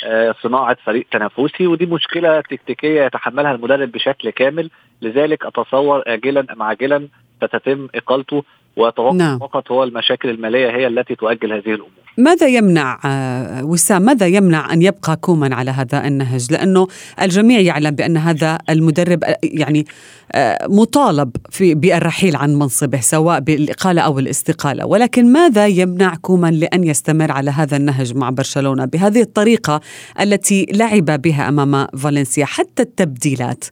آه، 0.05 0.35
صناعة 0.43 0.77
فريق 0.85 1.05
تنافسي 1.11 1.67
ودي 1.67 1.85
مشكلة 1.85 2.41
تكتيكية 2.41 3.03
يتحملها 3.03 3.51
المدرب 3.51 3.91
بشكل 3.91 4.29
كامل، 4.29 4.69
لذلك 5.01 5.45
أتصور 5.45 6.03
اجلا 6.07 6.45
أم 6.53 6.63
عاجلا 6.63 7.07
ستتم 7.37 7.87
إقالته 7.95 8.43
وتوقع 8.77 9.15
نعم. 9.15 9.39
فقط 9.39 9.71
هو 9.71 9.83
المشاكل 9.83 10.29
المالية 10.29 10.69
هي 10.69 10.87
التي 10.87 11.15
تؤجل 11.15 11.53
هذه 11.53 11.69
الأمور. 11.69 12.01
ماذا 12.17 12.47
يمنع 12.47 12.99
آه، 13.05 13.65
وسام 13.65 14.01
ماذا 14.01 14.27
يمنع 14.27 14.73
أن 14.73 14.81
يبقى 14.81 15.15
كومان 15.15 15.53
على 15.53 15.71
هذا 15.71 16.07
النهج 16.07 16.51
لأنه 16.51 16.87
الجميع 17.21 17.59
يعلم 17.59 17.91
بأن 17.91 18.17
هذا 18.17 18.57
المدرب 18.69 19.23
آه، 19.23 19.37
يعني 19.43 19.85
آه، 20.31 20.67
مطالب 20.67 21.31
في 21.49 21.75
بالرحيل 21.75 22.35
عن 22.35 22.55
منصبه 22.55 22.99
سواء 22.99 23.39
بالإقالة 23.39 24.01
أو 24.01 24.19
الاستقالة 24.19 24.85
ولكن 24.85 25.33
ماذا 25.33 25.67
يمنع 25.67 26.15
كومان 26.15 26.53
لأن 26.53 26.83
يستمر 26.83 27.31
على 27.31 27.51
هذا 27.51 27.77
النهج 27.77 28.15
مع 28.15 28.29
برشلونة 28.29 28.85
بهذه 28.85 29.21
الطريقة 29.21 29.81
التي 30.21 30.65
لعب 30.73 31.21
بها 31.21 31.49
أمام 31.49 31.87
فالنسيا 31.87 32.45
حتى 32.45 32.83
التبديلات 32.83 33.65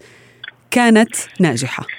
كانت 0.72 1.16
ناجحة 1.40 1.99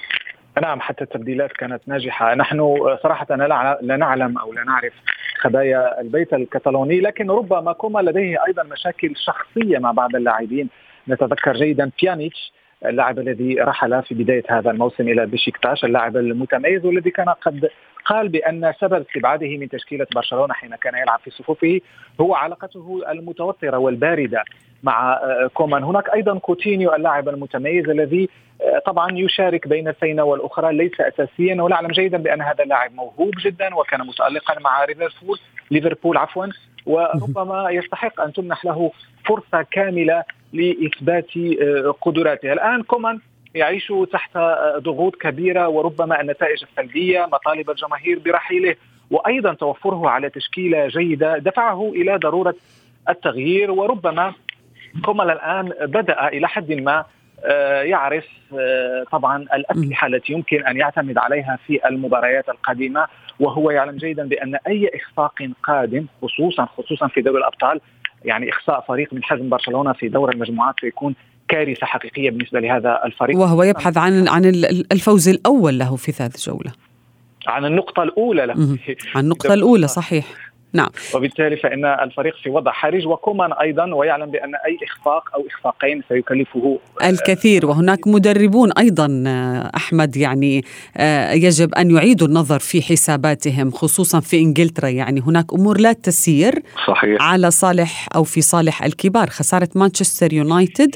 نعم 0.63 0.81
حتى 0.81 1.05
التبديلات 1.05 1.53
كانت 1.53 1.83
ناجحة. 1.87 2.35
نحن 2.35 2.77
صراحة 3.03 3.37
لا 3.83 3.97
نعلم 3.97 4.39
أو 4.39 4.53
لا 4.53 4.65
نعرف 4.65 4.93
خبايا 5.39 6.01
البيت 6.01 6.33
الكتالوني 6.33 7.01
لكن 7.01 7.31
ربما 7.31 7.73
كومان 7.73 8.01
لديه 8.01 8.45
أيضا 8.47 8.63
مشاكل 8.63 9.17
شخصية 9.17 9.79
مع 9.79 9.93
بعض 9.93 10.17
اللاعبين. 10.17 10.69
نتذكر 11.09 11.53
جيدا 11.53 11.91
بيانيتش 12.03 12.53
اللاعب 12.87 13.19
الذي 13.19 13.55
رحل 13.61 14.03
في 14.03 14.15
بداية 14.15 14.43
هذا 14.49 14.71
الموسم 14.71 15.09
إلى 15.09 15.27
بشيكتاش 15.27 15.85
اللاعب 15.85 16.17
المتميز 16.17 16.85
والذي 16.85 17.11
كان 17.11 17.29
قد 17.29 17.69
قال 18.05 18.29
بأن 18.29 18.73
سبب 18.81 19.05
استبعاده 19.07 19.59
من 19.59 19.69
تشكيلة 19.69 20.07
برشلونة 20.15 20.55
حين 20.55 20.77
كان 20.77 20.95
يلعب 20.95 21.21
في 21.25 21.31
صفوفه 21.31 21.81
هو 22.21 22.35
علاقته 22.35 23.03
المتوترة 23.11 23.79
والباردة. 23.79 24.45
مع 24.83 25.13
آه، 25.13 25.51
كومان. 25.55 25.85
هناك 25.85 26.15
أيضا 26.15 26.39
كوتينيو 26.39 26.95
اللاعب 26.95 27.29
المتميز 27.29 27.89
الذي 27.89 28.29
آه، 28.63 28.79
طبعا 28.87 29.19
يشارك 29.19 29.69
بين 29.69 29.89
الفينة 29.89 30.25
والأخرى 30.25 30.77
ليس 30.77 31.01
أساسيا. 31.01 31.63
ونعلم 31.63 31.89
جيدا 31.89 32.19
بأن 32.19 32.43
هذا 32.43 32.65
اللاعب 32.65 32.95
موهوب 32.95 33.31
جدا 33.45 33.75
وكان 33.75 34.01
متألقا 34.07 34.59
مع 34.61 34.85
ليفربول 34.85 35.39
ليفربول 35.71 36.17
عفوا. 36.17 36.47
وربما 36.87 37.71
يستحق 37.71 38.21
أن 38.21 38.33
تمنح 38.33 38.65
له 38.65 38.93
فرصة 39.25 39.63
كاملة 39.71 40.25
لإثبات 40.53 41.37
آه، 41.37 41.95
قدراته. 42.01 42.53
الآن 42.53 42.83
كومان 42.83 43.19
يعيش 43.55 43.93
تحت 44.13 44.39
ضغوط 44.79 45.17
كبيرة 45.17 45.69
وربما 45.69 46.21
النتائج 46.21 46.63
السلبية 46.63 47.29
مطالب 47.33 47.71
الجماهير 47.71 48.19
برحيله. 48.19 48.77
وأيضا 49.11 49.55
توفره 49.55 50.09
على 50.09 50.31
تشكيلة 50.31 50.87
جيدة 50.87 51.39
دفعه 51.39 51.93
إلى 51.95 52.17
ضرورة 52.17 52.55
التغيير. 53.09 53.71
وربما 53.71 54.35
كومان 55.05 55.31
الآن 55.31 55.73
بدأ 55.87 56.29
إلى 56.29 56.49
حد 56.49 56.73
ما 56.73 57.05
آه، 57.45 57.83
يعرف 57.83 58.25
آه، 58.53 59.05
طبعا 59.13 59.37
الأسلحة 59.55 60.07
التي 60.07 60.33
يمكن 60.33 60.67
أن 60.67 60.77
يعتمد 60.77 61.19
عليها 61.19 61.59
في 61.67 61.89
المباريات 61.89 62.49
القادمة. 62.49 63.07
وهو 63.41 63.71
يعلم 63.71 63.97
جيدا 63.97 64.29
بأن 64.29 64.55
أي 64.67 64.91
إخفاق 64.95 65.35
قادم 65.63 66.07
خصوصا 66.23 66.65
خصوصا 66.65 67.09
في 67.09 67.21
دوري 67.21 67.39
الأبطال 67.39 67.81
يعني 68.25 68.51
إخفاء 68.51 68.85
فريق 68.89 69.13
من 69.13 69.25
حجم 69.25 69.49
برشلونة 69.49 69.93
في 69.93 70.09
دور 70.09 70.33
المجموعات 70.33 70.75
سيكون 70.81 71.15
كارثة 71.49 71.87
حقيقية 71.87 72.31
بالنسبة 72.31 72.61
لهذا 72.61 73.01
الفريق. 73.05 73.39
وهو 73.39 73.63
يبحث 73.63 73.97
عن 73.97 74.29
عن 74.29 74.45
الفوز 74.93 75.29
الأول 75.29 75.79
له 75.79 75.97
في 75.97 76.13
ثالث 76.13 76.49
جولة. 76.49 76.73
عن 77.47 77.65
النقطة 77.65 78.03
الأولى 78.03 78.47
له. 78.47 78.55
عن 79.15 79.25
النقطة 79.25 79.55
الأولى 79.59 79.89
صحيح. 79.89 80.50
نعم. 80.73 80.89
وبالتالي 81.15 81.57
فإن 81.57 81.85
الفريق 81.85 82.35
في 82.43 82.51
وضع 82.51 82.73
حرج 82.73 83.07
وكومان 83.07 83.53
أيضا 83.53 83.95
ويعلم 83.95 84.31
بأن 84.31 84.55
أي 84.55 84.79
إخفاق 84.83 85.35
أو 85.35 85.47
إخفاقين 85.47 86.03
سيكلفه 86.09 86.79
الكثير. 87.05 87.67
وهناك 87.67 88.07
مدربون 88.07 88.73
أيضا 88.73 89.25
آه، 89.27 89.71
أحمد 89.77 90.17
يعني 90.17 90.65
آه، 90.97 91.33
يجب 91.33 91.75
أن 91.75 91.91
يعيدوا 91.91 92.27
النظر 92.27 92.59
في 92.59 92.83
حساباتهم 92.83 93.71
خصوصا 93.71 94.21
في 94.21 94.39
إنجلترا. 94.39 94.89
يعني 94.89 95.21
هناك 95.21 95.53
أمور 95.53 95.81
لا 95.81 95.93
تسير 95.93 96.63
صحيح. 96.87 97.23
على 97.23 97.51
صالح 97.51 98.09
أو 98.15 98.25
في 98.25 98.41
صالح 98.41 98.83
الكبار 98.83 99.31
خسارة 99.31 99.69
مانشستر 99.75 100.33
يونايتد 100.33 100.91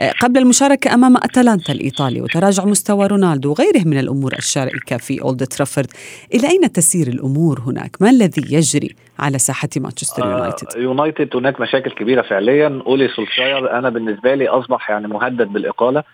آه، 0.00 0.10
قبل 0.10 0.38
المشاركة 0.38 0.94
أمام 0.94 1.16
أتلانتا 1.16 1.72
الإيطالي. 1.72 2.20
وتراجع 2.20 2.64
مستوى 2.64 3.06
رونالدو 3.06 3.50
وغيره 3.50 3.84
من 3.84 3.98
الأمور 3.98 4.32
الشائكة 4.32 4.96
في 4.96 5.22
أولد 5.22 5.46
ترافورد. 5.46 5.90
إلى 6.34 6.48
أين 6.48 6.72
تسير 6.72 7.08
الأمور 7.08 7.60
هناك؟ 7.60 7.96
ما 8.00 8.10
الذي 8.10 8.54
يجري 8.54 8.94
على 9.22 9.38
ساحة 9.38 9.68
مانشستر 9.76 10.26
يونايتد؟ 10.26 10.76
آه 10.76 10.80
يونايتد. 10.80 11.36
هناك 11.36 11.60
مشاكل 11.60 11.90
كبيرة 11.90 12.22
فعليا. 12.22 12.82
أولي 12.86 13.08
سولشاير 13.08 13.78
أنا 13.78 13.88
بالنسبة 13.88 14.34
لي 14.34 14.48
أصبح 14.48 14.90
يعني 14.90 15.08
مهدد 15.08 15.48
بالإقالة. 15.52 16.04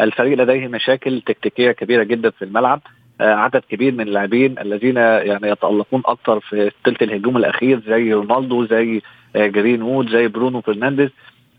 الفريق 0.00 0.38
لديه 0.38 0.68
مشاكل 0.68 1.20
تكتيكية 1.26 1.72
كبيرة 1.72 2.02
جدا 2.02 2.30
في 2.30 2.44
الملعب. 2.44 2.80
آه 3.20 3.34
عدد 3.34 3.62
كبير 3.70 3.92
من 3.92 4.00
اللاعبين 4.00 4.58
الذين 4.58 4.96
يعني 4.96 5.48
يتألقون 5.48 6.02
أكثر 6.06 6.40
في 6.40 6.70
ثلث 6.84 7.02
الهجوم 7.02 7.36
الأخير 7.36 7.80
زي 7.86 8.12
رونالدو 8.12 8.66
زي 8.66 9.02
آه 9.36 9.46
جرين 9.46 9.82
وود 9.82 10.08
زي 10.10 10.28
برونو 10.28 10.60
فرنانديز. 10.60 11.10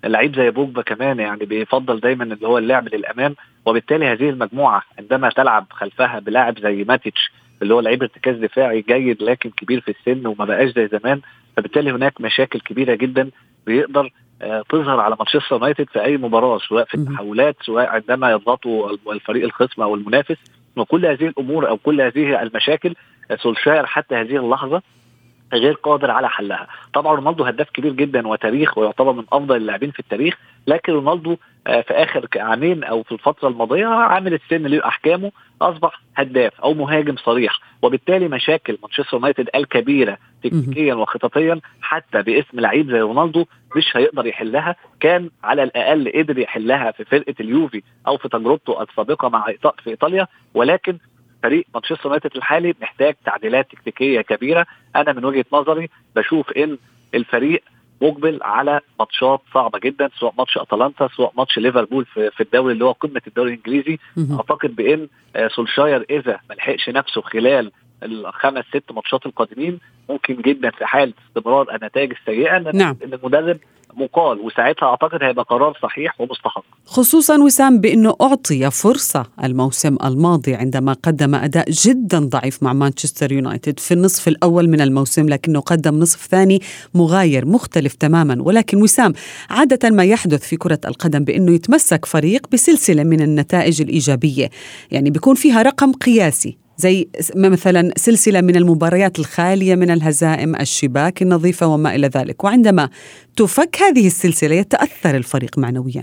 لعيب 0.04 0.36
زي 0.36 0.50
بوجبا 0.50 0.82
كمان 0.82 1.20
يعني 1.20 1.46
بيفضل 1.46 2.00
دايما 2.00 2.24
اللي 2.24 2.48
هو 2.48 2.58
اللعب 2.58 2.96
للأمام. 2.96 3.36
وبالتالي 3.66 4.06
هذه 4.06 4.30
المجموعة 4.30 4.82
عندما 5.00 5.30
تلعب 5.30 5.66
خلفها 5.72 6.20
بلاعب 6.20 6.60
زي 6.60 6.84
ماتيتش 6.84 7.32
اللي 7.62 7.74
هو 7.74 7.80
لعيب 7.80 8.02
ارتكاز 8.02 8.36
دفاعي 8.38 8.82
جيد 8.82 9.24
لكن 9.24 9.50
كبير 9.50 9.82
في 9.82 9.92
السن 9.92 10.28
وما 10.28 10.46
بقاش 10.46 10.70
زي 10.70 10.88
زمان 10.88 11.22
فبالتالي 11.58 11.92
هناك 11.92 12.22
مشاكل 12.22 12.60
كبيرة 12.60 12.96
جدا 12.96 13.30
بيقدر 13.66 14.12
آه 14.42 14.64
تظهر 14.70 15.00
على 15.00 15.16
مانشستر 15.20 15.56
يونايتد 15.56 15.90
في 15.90 16.04
أي 16.04 16.18
مباراة 16.18 16.58
سواء 16.58 16.86
في 16.86 16.96
التحولات 16.96 17.56
سواء 17.66 17.88
عندما 17.88 18.32
يضغطوا 18.32 18.98
الفريق 19.12 19.44
الخصم 19.44 19.82
أو 19.82 19.96
المنافس. 19.96 20.38
وكل 20.78 21.06
هذه 21.06 21.28
الأمور 21.28 21.70
أو 21.70 21.78
كل 21.78 22.02
هذه 22.02 22.42
المشاكل 22.42 22.96
آه، 23.32 23.36
سولشاير 23.36 23.86
حتى 23.86 24.16
هذه 24.16 24.38
اللحظة 24.38 24.82
غير 25.54 25.74
قادر 25.74 26.12
على 26.12 26.30
حلها. 26.30 26.68
طبعا 26.94 27.16
رونالدو 27.16 27.44
هداف 27.44 27.70
كبير 27.70 27.94
جدا 27.94 28.28
وتاريخ 28.28 28.78
ويعتبر 28.78 29.12
من 29.14 29.24
أفضل 29.32 29.56
اللاعبين 29.56 29.92
في 29.92 30.00
التاريخ 30.00 30.38
لكن 30.68 30.94
رونالدو 30.94 31.38
آه، 31.68 31.82
في 31.82 31.94
آخر 31.94 32.28
عامين 32.36 32.84
أو 32.84 33.04
في 33.04 33.12
الفترة 33.12 33.48
الماضية 33.48 33.86
عامل 33.86 34.34
السن 34.34 34.68
له 34.68 34.88
احكامه 34.88 35.32
أصبح 35.62 36.02
هداف 36.16 36.62
أو 36.62 36.74
مهاجم 36.74 37.16
صريح. 37.16 37.60
وبالتالي 37.82 38.28
مشاكل 38.28 38.78
مانشستر 38.84 39.18
يونايتد 39.18 39.50
الكبيرة 39.56 40.18
تكتيكيا 40.44 40.94
وخططيا 40.94 41.60
حتى 41.82 42.22
باسم 42.22 42.60
لعيب 42.60 42.92
زي 42.92 43.00
رونالدو 43.00 43.46
مش 43.76 43.98
هيقدر 43.98 44.26
يحلها. 44.26 44.76
كان 45.00 45.30
على 45.44 45.64
الأقل 45.64 46.12
قدر 46.16 46.40
يحلها 46.40 46.92
في 46.92 47.06
فرقة 47.06 47.36
اليوفي 47.40 47.84
أو 48.08 48.18
في 48.18 48.30
تجربته 48.30 48.82
السابقة 48.84 49.30
مع 49.30 49.46
في 49.84 49.90
إيطاليا 49.90 50.28
ولكن 50.54 50.98
فريق 51.48 51.66
مانشستر 51.76 52.06
يونايتد 52.06 52.36
الحالي 52.36 52.74
محتاج 52.82 53.16
تعديلات 53.26 53.72
تكتيكية 53.72 54.22
كبيرة. 54.22 54.66
أنا 54.96 55.14
من 55.14 55.26
وجهة 55.26 55.46
نظري 55.54 55.90
بشوف 56.16 56.52
ان 56.52 56.78
الفريق 57.16 57.64
مقبل 58.02 58.40
على 58.42 58.80
ماتشات 59.00 59.42
صعبة 59.54 59.80
جدا 59.80 60.10
سواء 60.20 60.34
ماتش 60.38 60.58
أتلانتا 60.58 61.10
سواء 61.18 61.34
ماتش 61.38 61.58
ليفربول 61.60 62.06
في 62.06 62.42
الدوري 62.42 62.74
اللي 62.74 62.86
هو 62.86 62.92
قمة 62.92 63.22
الدوري 63.28 63.54
الإنجليزي. 63.54 64.00
أعتقد 64.32 64.76
بإن 64.76 65.08
آه، 65.36 65.48
سولشاير 65.48 66.06
إذا 66.10 66.40
ما 66.50 66.56
لحقش 66.56 66.90
نفسه 66.90 67.22
خلال 67.22 67.72
الخمس 68.04 68.66
ست 68.66 68.92
ماتشات 68.92 69.26
القادمين 69.26 69.80
ممكن 70.10 70.36
جدا 70.36 70.70
في 70.70 70.86
حال 70.86 71.14
استمرار 71.28 71.76
النتائج 71.76 72.12
السيئة. 72.22 72.58
نعم. 72.60 72.98
ان 73.04 73.14
المدرب 73.14 73.58
مقال 73.94 74.40
وساعتها 74.40 74.86
أعتقد 74.86 75.24
هيبقى 75.24 75.46
قرار 75.50 75.78
صحيح 75.84 76.22
ومستحق. 76.22 76.64
خصوصا 76.86 77.38
وسام 77.38 77.82
بإنه 77.82 78.14
أعطي 78.22 78.72
فرصة 78.72 79.26
الموسم 79.44 79.98
الماضي 80.04 80.56
عندما 80.56 80.94
قدم 80.94 81.36
أداء 81.36 81.66
جدا 81.70 82.20
ضعيف 82.20 82.64
مع 82.64 82.74
مانشستر 82.74 83.32
يونايتد 83.32 83.80
في 83.80 83.94
النصف 83.94 84.28
الأول 84.28 84.70
من 84.70 84.82
الموسم 84.82 85.30
لكنه 85.30 85.60
قدم 85.60 86.00
نصف 86.00 86.28
ثاني 86.28 86.62
مغاير 86.94 87.46
مختلف 87.46 87.94
تماما. 87.94 88.38
ولكن 88.40 88.82
وسام 88.82 89.14
عادة 89.50 89.90
ما 89.90 90.04
يحدث 90.04 90.48
في 90.48 90.58
كرة 90.58 90.80
القدم 90.86 91.24
بإنه 91.24 91.52
يتمسك 91.52 92.06
فريق 92.06 92.48
بسلسلة 92.52 93.04
من 93.04 93.22
النتائج 93.22 93.82
الإيجابية. 93.82 94.50
يعني 94.92 95.10
بيكون 95.10 95.36
فيها 95.36 95.62
رقم 95.62 95.92
قياسي. 95.94 96.67
زي 96.78 97.08
مثلا 97.36 97.92
سلسلة 97.98 98.42
من 98.42 98.56
المباريات 98.56 99.20
الخالية 99.20 99.76
من 99.76 99.92
الهزائم 99.92 100.56
الشباك 100.56 101.22
النظيفة 101.22 101.68
وما 101.68 101.96
إلى 101.96 102.08
ذلك 102.08 102.44
وعندما 102.44 102.90
تفك 103.36 103.78
هذه 103.82 104.08
السلسلة 104.08 104.56
يتأثر 104.56 105.16
الفريق 105.16 105.58
معنويا 105.58 106.02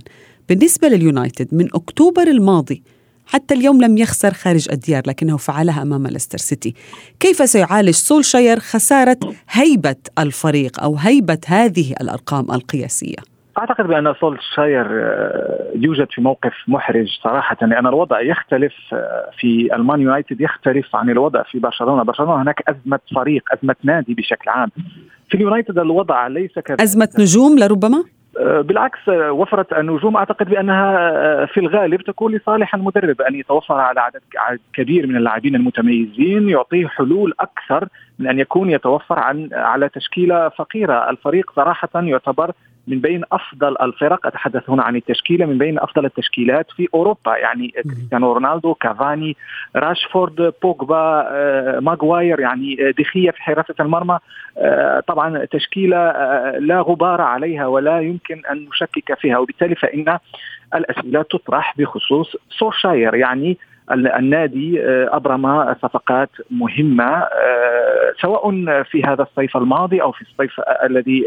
بالنسبة 0.49 0.89
لليونايتد 0.89 1.49
من 1.55 1.69
أكتوبر 1.75 2.23
الماضي 2.23 2.83
حتى 3.27 3.55
اليوم 3.55 3.83
لم 3.83 3.99
يخسر 3.99 4.35
خارج 4.35 4.69
الديار 4.73 5.03
لكنه 5.07 5.37
فعلها 5.37 5.83
أمام 5.83 6.07
ليستر 6.07 6.39
سيتي. 6.39 6.75
كيف 7.21 7.51
سيعالج 7.51 7.91
سولشاير 7.91 8.61
خسارة 8.61 9.19
هيبة 9.51 9.97
الفريق 10.19 10.81
أو 10.81 10.97
هيبة 10.97 11.39
هذه 11.47 11.95
الأرقام 12.01 12.53
القياسية؟ 12.53 13.34
أعتقد 13.59 13.87
بأن 13.87 14.15
سولشاير 14.21 14.87
آه، 14.91 15.71
يوجد 15.75 16.07
في 16.11 16.21
موقف 16.21 16.53
محرج 16.69 17.09
صراحة 17.23 17.57
لأن 17.63 17.87
الوضع 17.87 18.21
يختلف 18.21 18.75
آه، 18.93 19.31
في 19.39 19.75
ألمان 19.75 20.01
يونايتد 20.01 20.41
يختلف 20.41 20.97
عن 20.97 21.11
الوضع 21.11 21.43
في 21.43 21.59
برشلونة، 21.59 22.03
برشلونة 22.03 22.43
هناك 22.43 22.63
أزمة 22.69 23.01
فريق، 23.15 23.43
أزمة 23.53 23.77
نادي 23.83 24.15
بشكل 24.15 24.51
عام. 24.51 24.71
في 25.29 25.35
اليونايتد 25.35 25.79
الوضع 25.79 26.27
ليس 26.27 26.59
كذلك 26.59 26.81
أزمة 26.81 27.09
نجوم 27.19 27.59
لربما؟ 27.59 28.05
آه، 28.39 28.61
بالعكس 28.61 29.09
وفرة 29.09 29.67
النجوم 29.79 30.17
أعتقد 30.17 30.51
بأنها 30.51 31.11
آه، 31.11 31.45
في 31.45 31.61
الغالب 31.61 32.03
تكون 32.03 32.35
لصالح 32.35 32.75
المدرب 32.75 33.21
أن 33.21 33.35
يتوفر 33.35 33.75
على 33.75 34.01
عدد 34.01 34.21
كبير 34.73 35.07
من 35.07 35.17
اللاعبين 35.17 35.55
المتميزين 35.55 36.49
يعطيه 36.49 36.87
حلول 36.87 37.35
أكثر 37.41 37.89
من 38.19 38.29
أن 38.29 38.39
يكون 38.39 38.71
يتوفر 38.71 39.19
عن 39.19 39.49
على 39.53 39.89
تشكيلة 39.89 40.49
فقيرة، 40.49 41.11
الفريق 41.11 41.53
صراحة 41.57 41.89
يعتبر 41.95 42.53
من 42.89 43.01
بين 43.01 43.23
أفضل 43.33 43.77
الفرق 43.81 44.27
أتحدث 44.27 44.71
هنا 44.71 44.83
عن 44.83 44.97
التشكيلة 44.97 45.47
من 45.47 45.59
بين 45.59 45.79
أفضل 45.79 46.05
التشكيلات 46.05 46.71
في 46.71 46.89
أوروبا. 46.95 47.37
يعني 47.37 47.69
كريستيانو 47.69 48.33
رونالدو 48.33 48.75
كافاني 48.75 49.37
راشفورد 49.77 50.53
بوجبا 50.63 51.31
ماغواير 51.81 52.41
يعني 52.41 52.93
دخيه 52.99 53.31
في 53.31 53.43
حراسة 53.43 53.75
المرمى. 53.81 54.19
طبعا 55.07 55.45
تشكيلة 55.45 56.13
لا 56.59 56.81
غبار 56.81 57.21
عليها 57.21 57.67
ولا 57.67 58.01
يمكن 58.01 58.43
أن 58.51 58.67
نشكك 58.69 59.19
فيها. 59.19 59.39
وبالتالي 59.39 59.75
فإن 59.75 60.19
الأسئلة 60.75 61.23
تطرح 61.23 61.75
بخصوص 61.79 62.37
سولشاير 62.51 63.15
يعني 63.15 63.59
النادي 63.93 64.81
ابرم 64.87 65.75
صفقات 65.75 66.31
مهمة 66.51 67.27
سواء 68.21 68.51
في 68.83 69.05
هذا 69.05 69.23
الصيف 69.23 69.57
الماضي 69.57 70.03
أو 70.03 70.13
في 70.13 70.23
الصيف 70.23 70.61
الذي 70.85 71.25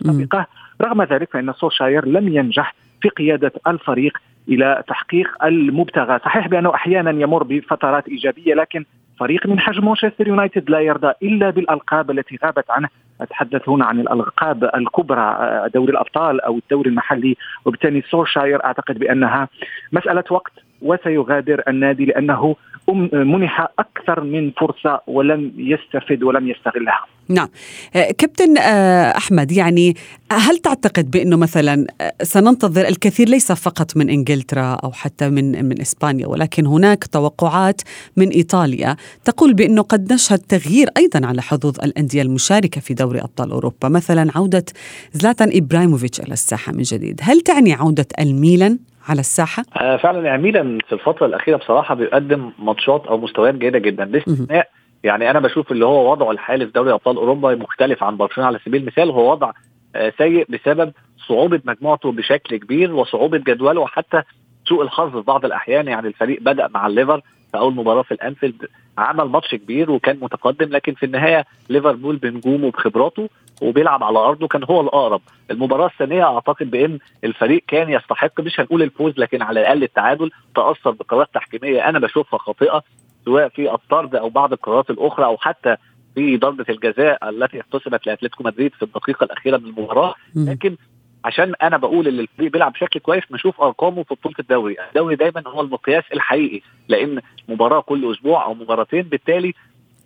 سبقه. 0.00 0.46
رغم 0.82 1.02
ذلك 1.02 1.30
فإن 1.32 1.52
سولشاير 1.52 2.06
لم 2.06 2.28
ينجح 2.28 2.74
في 3.00 3.08
قيادة 3.08 3.52
الفريق 3.66 4.18
إلى 4.48 4.82
تحقيق 4.88 5.44
المبتغى. 5.44 6.18
صحيح 6.18 6.48
بأنه 6.48 6.74
أحيانا 6.74 7.10
يمر 7.10 7.42
بفترات 7.42 8.08
إيجابية 8.08 8.54
لكن 8.54 8.84
فريق 9.20 9.46
من 9.46 9.60
حجم 9.60 9.84
مانشستر 9.86 10.28
يونايتد 10.28 10.70
لا 10.70 10.80
يرضى 10.80 11.12
إلا 11.22 11.50
بالألقاب 11.50 12.10
التي 12.10 12.38
غابت 12.44 12.70
عنه. 12.70 12.88
أتحدث 13.20 13.68
هنا 13.68 13.84
عن 13.86 14.00
الألقاب 14.00 14.64
الكبرى 14.64 15.36
دوري 15.74 15.92
الأبطال 15.92 16.40
أو 16.40 16.58
الدوري 16.58 16.90
المحلي. 16.90 17.36
وبالتالي 17.64 18.02
سورشاير 18.10 18.64
أعتقد 18.64 18.98
بأنها 18.98 19.48
مسألة 19.92 20.24
وقت 20.30 20.52
وسيغادر 20.82 21.62
النادي 21.68 22.04
لأنه 22.04 22.56
منح 22.94 23.68
أكثر 23.78 24.24
من 24.24 24.50
فرصة 24.50 25.00
ولم 25.06 25.52
يستفد 25.56 26.22
ولم 26.22 26.48
يستغلها. 26.48 27.04
نعم. 27.28 27.48
آه، 27.96 28.10
كابتن 28.10 28.58
آه، 28.58 29.16
أحمد 29.16 29.52
يعني 29.52 29.94
هل 30.32 30.58
تعتقد 30.58 31.10
بأنه 31.10 31.36
مثلا 31.36 31.86
آه، 32.00 32.12
سننتظر 32.22 32.88
الكثير 32.88 33.28
ليس 33.28 33.52
فقط 33.52 33.96
من 33.96 34.10
إنجلترا 34.10 34.74
أو 34.84 34.92
حتى 34.92 35.30
من 35.30 35.64
من 35.64 35.80
إسبانيا 35.80 36.26
ولكن 36.26 36.66
هناك 36.66 37.06
توقعات 37.06 37.80
من 38.16 38.28
إيطاليا 38.28 38.96
تقول 39.24 39.54
بأنه 39.54 39.82
قد 39.82 40.12
نشهد 40.12 40.38
تغيير 40.38 40.88
أيضا 40.96 41.26
على 41.26 41.42
حظوظ 41.42 41.76
الأندية 41.84 42.22
المشاركة 42.22 42.80
في 42.80 42.94
دوري 42.94 43.20
أبطال 43.20 43.50
أوروبا 43.50 43.88
مثلا 43.88 44.30
عودة 44.34 44.64
زلاتان 45.12 45.50
إبراهيموفيتش 45.54 46.20
إلى 46.20 46.32
الساحة 46.32 46.72
من 46.72 46.82
جديد. 46.82 47.20
هل 47.22 47.40
تعني 47.40 47.72
عودة 47.72 48.06
الميلان؟ 48.20 48.78
على 49.08 49.20
الساحة؟ 49.20 49.64
آه 49.76 49.96
فعلا 49.96 50.26
يعني 50.26 50.42
ميلان 50.42 50.78
في 50.88 50.92
الفترة 50.92 51.26
الأخيرة 51.26 51.56
بصراحة 51.56 51.94
بيقدم 51.94 52.52
ماتشات 52.58 53.06
أو 53.06 53.18
مستويات 53.18 53.54
جيدة 53.54 53.78
جدا. 53.78 54.04
باستثناء 54.04 54.68
يعني 55.04 55.30
أنا 55.30 55.40
بشوف 55.40 55.72
اللي 55.72 55.86
هو 55.86 56.12
وضعه 56.12 56.30
الحالي 56.30 56.66
في 56.66 56.72
دوري 56.72 56.92
أبطال 56.92 57.16
أوروبا 57.16 57.54
مختلف 57.54 58.04
عن 58.04 58.16
برشلونة 58.16 58.46
على 58.46 58.58
سبيل 58.66 58.80
المثال. 58.80 59.10
هو 59.10 59.30
وضع 59.30 59.52
آه 59.96 60.12
سيء 60.18 60.46
بسبب 60.48 60.92
صعوبة 61.28 61.60
مجموعته 61.64 62.12
بشكل 62.12 62.56
كبير 62.56 62.94
وصعوبة 62.94 63.38
جدوله 63.38 63.80
وحتى 63.80 64.22
سوء 64.68 64.82
الحظ 64.82 65.10
في 65.10 65.20
بعض 65.20 65.44
الأحيان. 65.44 65.88
يعني 65.88 66.08
الفريق 66.08 66.40
بدأ 66.42 66.68
مع 66.68 66.86
الليفر 66.86 67.20
في 67.52 67.58
أول 67.58 67.74
مباراة 67.74 68.02
في 68.02 68.12
الأنفيلد 68.12 68.66
عمل 68.98 69.24
ماتش 69.24 69.54
كبير 69.54 69.90
وكان 69.90 70.18
متقدم 70.22 70.68
لكن 70.68 70.94
في 70.94 71.06
النهاية 71.06 71.44
ليفربول 71.70 72.16
بنجومه 72.16 72.70
بخبراته 72.70 73.28
وبيلعب 73.62 74.04
على 74.04 74.18
أرضه 74.18 74.48
كان 74.48 74.64
هو 74.64 74.80
الأقرب. 74.80 75.20
المباراة 75.50 75.86
الثانية 75.86 76.24
أعتقد 76.24 76.70
بإن 76.70 76.98
الفريق 77.24 77.62
كان 77.68 77.90
يستحق 77.90 78.40
مش 78.40 78.60
هنقول 78.60 78.82
الفوز 78.82 79.18
لكن 79.18 79.42
على 79.42 79.60
الأقل 79.60 79.82
التعادل 79.82 80.30
تأثر 80.56 80.90
بقرارات 80.90 81.28
تحكيمية 81.34 81.88
أنا 81.88 81.98
بشوفها 81.98 82.38
خاطئة 82.38 82.82
سواء 83.24 83.48
في 83.48 83.72
الطرد 83.74 84.14
أو 84.14 84.28
بعض 84.28 84.52
القرارات 84.52 84.90
الأخرى 84.90 85.24
أو 85.24 85.36
حتى 85.36 85.76
في 86.14 86.36
ضربة 86.36 86.64
الجزاء 86.68 87.28
التي 87.28 87.60
احتسبت 87.60 88.06
لأتلتيكو 88.06 88.44
مدريد 88.44 88.74
في 88.74 88.82
الدقيقة 88.82 89.24
الأخيرة 89.24 89.56
من 89.56 89.64
المباراة. 89.66 90.14
لكن 90.36 90.76
عشان 91.24 91.54
أنا 91.62 91.76
بقول 91.76 92.08
إن 92.08 92.18
الفريق 92.20 92.52
بيلعب 92.52 92.72
بشكل 92.72 93.00
كويس 93.00 93.22
نشوف 93.30 93.60
أرقامه 93.60 94.02
في 94.02 94.14
بطولة 94.14 94.34
الدوري، 94.40 94.76
الدوري 94.88 95.16
دايما 95.16 95.42
هو 95.46 95.60
المقياس 95.60 96.04
الحقيقي 96.14 96.60
لأن 96.88 97.20
مباراة 97.48 97.80
كل 97.80 98.12
أسبوع 98.12 98.44
أو 98.44 98.54
مباراتين 98.54 99.02
بالتالي 99.02 99.54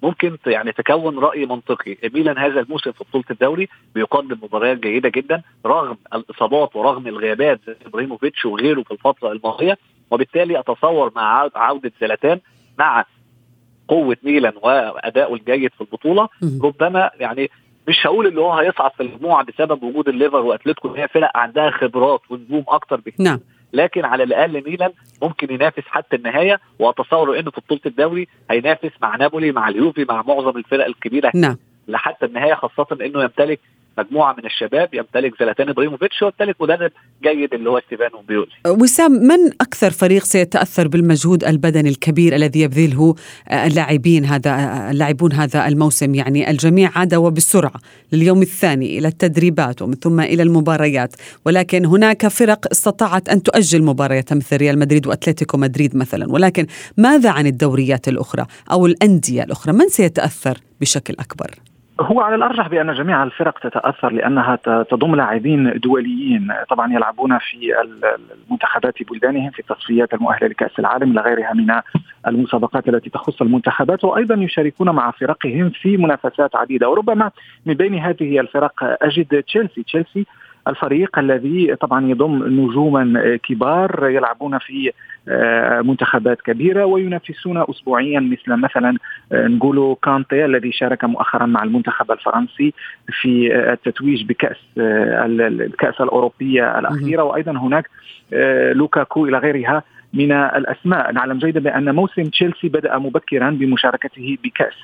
ممكن 0.02 0.36
يعني 0.46 0.72
تكون 0.72 1.18
رأي 1.18 1.46
منطقي، 1.46 1.96
ميلان 2.14 2.38
هذا 2.38 2.60
الموسم 2.60 2.92
في 2.92 3.04
بطولة 3.04 3.24
الدوري 3.30 3.68
بيقدم 3.94 4.38
مباريات 4.42 4.78
جيدة 4.78 5.08
جدا 5.08 5.42
رغم 5.66 5.96
الإصابات 6.14 6.76
ورغم 6.76 7.06
الغيابات 7.06 7.60
زي 7.66 7.76
إبراهيموفيتش 7.86 8.44
وغيره 8.44 8.82
في 8.82 8.90
الفترة 8.90 9.32
الماضية. 9.32 9.78
وبالتالي 10.10 10.58
أتصور 10.58 11.12
مع 11.16 11.50
عودة 11.54 11.92
زلاتان 12.00 12.40
مع 12.78 13.04
قوة 13.88 14.16
ميلان 14.22 14.52
وادائه 14.62 15.34
الجيد 15.34 15.70
في 15.74 15.80
البطولة. 15.80 16.28
ربما 16.62 17.10
يعني 17.20 17.50
مش 17.88 18.06
هقول 18.06 18.26
اللي 18.26 18.40
هو 18.40 18.52
هيصعد 18.52 18.90
في 18.92 19.02
المجموعة 19.02 19.44
بسبب 19.44 19.82
وجود 19.82 20.08
الليفر 20.08 20.40
وأتلتيكو 20.40 20.88
هي 20.88 21.08
فرق 21.08 21.36
عندها 21.36 21.70
خبرات 21.70 22.20
ونجوم 22.30 22.64
أكتر 22.68 22.96
بكتير. 22.96 23.26
نعم. 23.26 23.40
لكن 23.72 24.04
على 24.04 24.22
الأقل 24.22 24.64
ميلان 24.66 24.92
ممكن 25.22 25.54
ينافس 25.54 25.82
حتى 25.86 26.16
النهاية 26.16 26.60
وأتصور 26.78 27.38
انه 27.38 27.50
في 27.50 27.60
بطولة 27.60 27.80
الدوري 27.86 28.28
هينافس 28.50 28.90
مع 29.02 29.16
نابولي 29.16 29.52
مع 29.52 29.68
اليوفي 29.68 30.04
مع 30.08 30.22
معظم 30.22 30.56
الفرق 30.56 30.86
الكبيرة 30.86 31.30
نعم. 31.34 31.56
لحتى 31.88 32.26
النهاية 32.26 32.54
خاصة 32.54 32.86
إنه 32.92 33.22
يمتلك 33.22 33.60
مجموعة 33.98 34.32
من 34.38 34.46
الشباب 34.46 34.94
يمتلك 34.94 35.32
زلاتان 35.40 35.68
إبراهيموفيتش 35.68 36.22
ويمتلك 36.22 36.56
مدرب 36.60 36.90
جيد 37.22 37.54
اللي 37.54 37.70
هو 37.70 37.80
ستيفانو 37.86 38.20
بيولي. 38.28 38.50
وسام 38.66 39.12
من 39.12 39.52
أكثر 39.60 39.90
فريق 39.90 40.24
سيتأثر 40.24 40.88
بالمجهود 40.88 41.44
البدني 41.44 41.88
الكبير 41.88 42.34
الذي 42.34 42.60
يبذله 42.60 43.14
اللاعبين 43.52 44.24
هذا 44.24 44.52
اللاعبون 44.90 45.32
هذا 45.32 45.68
الموسم 45.68 46.14
يعني 46.14 46.50
الجميع 46.50 46.90
عاد 46.94 47.14
وبسرعه 47.14 47.80
لليوم 48.12 48.42
الثاني 48.42 48.98
إلى 48.98 49.08
التدريبات 49.08 49.82
ومن 49.82 49.94
ثم 49.94 50.20
إلى 50.20 50.42
المباريات 50.42 51.14
ولكن 51.46 51.86
هناك 51.86 52.28
فرق 52.28 52.66
استطاعت 52.70 53.28
أن 53.28 53.42
تؤجل 53.42 53.82
مباريات 53.82 54.32
مثل 54.32 54.56
ريال 54.56 54.78
مدريد 54.78 55.06
وأتلتيكو 55.06 55.58
مدريد 55.58 55.96
مثلا 55.96 56.32
ولكن 56.32 56.66
ماذا 56.96 57.30
عن 57.30 57.46
الدوريات 57.46 58.08
الأخرى 58.08 58.46
أو 58.70 58.86
الأندية 58.86 59.42
الأخرى 59.42 59.72
من 59.72 59.88
سيتأثر 59.88 60.58
بشكل 60.80 61.14
أكبر؟ 61.18 61.71
هو 62.02 62.20
على 62.20 62.34
الأرجح 62.34 62.68
بأن 62.68 62.94
جميع 62.94 63.22
الفرق 63.22 63.58
تتأثر 63.58 64.12
لأنها 64.12 64.56
تضم 64.90 65.14
لاعبين 65.14 65.78
دوليين. 65.78 66.52
طبعا 66.70 66.92
يلعبون 66.92 67.38
في 67.38 67.74
المنتخبات 68.48 68.94
بلدانهم 69.10 69.50
في 69.50 69.58
التصفيات 69.60 70.14
المؤهلة 70.14 70.48
لكأس 70.48 70.78
العالم 70.78 71.10
إلى 71.10 71.20
غيرها 71.20 71.52
من 71.54 71.80
المسابقات 72.26 72.88
التي 72.88 73.10
تخص 73.10 73.42
المنتخبات 73.42 74.04
وأيضا 74.04 74.34
يشاركون 74.34 74.90
مع 74.90 75.10
فرقهم 75.10 75.70
في 75.70 75.96
منافسات 75.96 76.56
عديدة. 76.56 76.88
وربما 76.88 77.30
من 77.66 77.74
بين 77.74 77.94
هذه 77.94 78.40
الفرق 78.40 78.96
أجد 79.02 79.42
تشيلسي. 79.42 79.82
تشيلسي 79.82 80.26
الفريق 80.68 81.18
الذي 81.18 81.76
طبعا 81.76 82.06
يضم 82.06 82.46
نجوما 82.46 83.36
كبار 83.42 84.08
يلعبون 84.10 84.58
في 84.58 84.92
آه، 85.28 85.80
منتخبات 85.80 86.40
كبيرة 86.40 86.84
وينافسون 86.84 87.64
اسبوعيا 87.70 88.20
مثل 88.20 88.56
مثلا 88.56 88.98
آه، 89.32 89.46
نقولوا 89.46 89.96
كانتي 90.02 90.44
الذي 90.44 90.72
شارك 90.72 91.04
مؤخرا 91.04 91.46
مع 91.46 91.62
المنتخب 91.62 92.10
الفرنسي 92.10 92.74
في 93.20 93.54
آه، 93.54 93.72
التتويج 93.72 94.24
بكأس 94.24 94.56
الكأس 94.76 96.00
الأوروبية 96.00 96.78
الأخيرة. 96.78 97.22
وأيضا 97.22 97.52
هناك 97.52 97.90
لوكاكو 98.72 99.26
إلى 99.26 99.38
غيرها 99.38 99.82
من 100.12 100.32
الأسماء. 100.32 101.12
نعلم 101.12 101.38
جيدا 101.38 101.60
بأن 101.60 101.94
موسم 101.94 102.22
تشيلسي 102.22 102.68
بدأ 102.68 102.98
مبكرا 102.98 103.50
بمشاركته 103.50 104.38
بكأس 104.44 104.74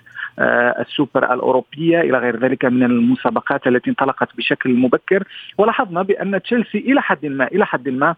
السوبر 0.81 1.35
الأوروبية 1.35 2.01
إلى 2.01 2.19
غير 2.19 2.37
ذلك 2.41 2.65
من 2.65 2.83
المسابقات 2.83 3.67
التي 3.67 3.91
انطلقت 3.91 4.37
بشكل 4.37 4.75
مبكر. 4.75 5.25
ولاحظنا 5.59 6.03
بأن 6.03 6.43
تشيلسي 6.43 6.79
إلى 6.79 7.03
حد 7.03 7.27
ما 7.27 7.47
إلى 7.47 7.67
حد 7.67 7.89
ما 7.89 8.15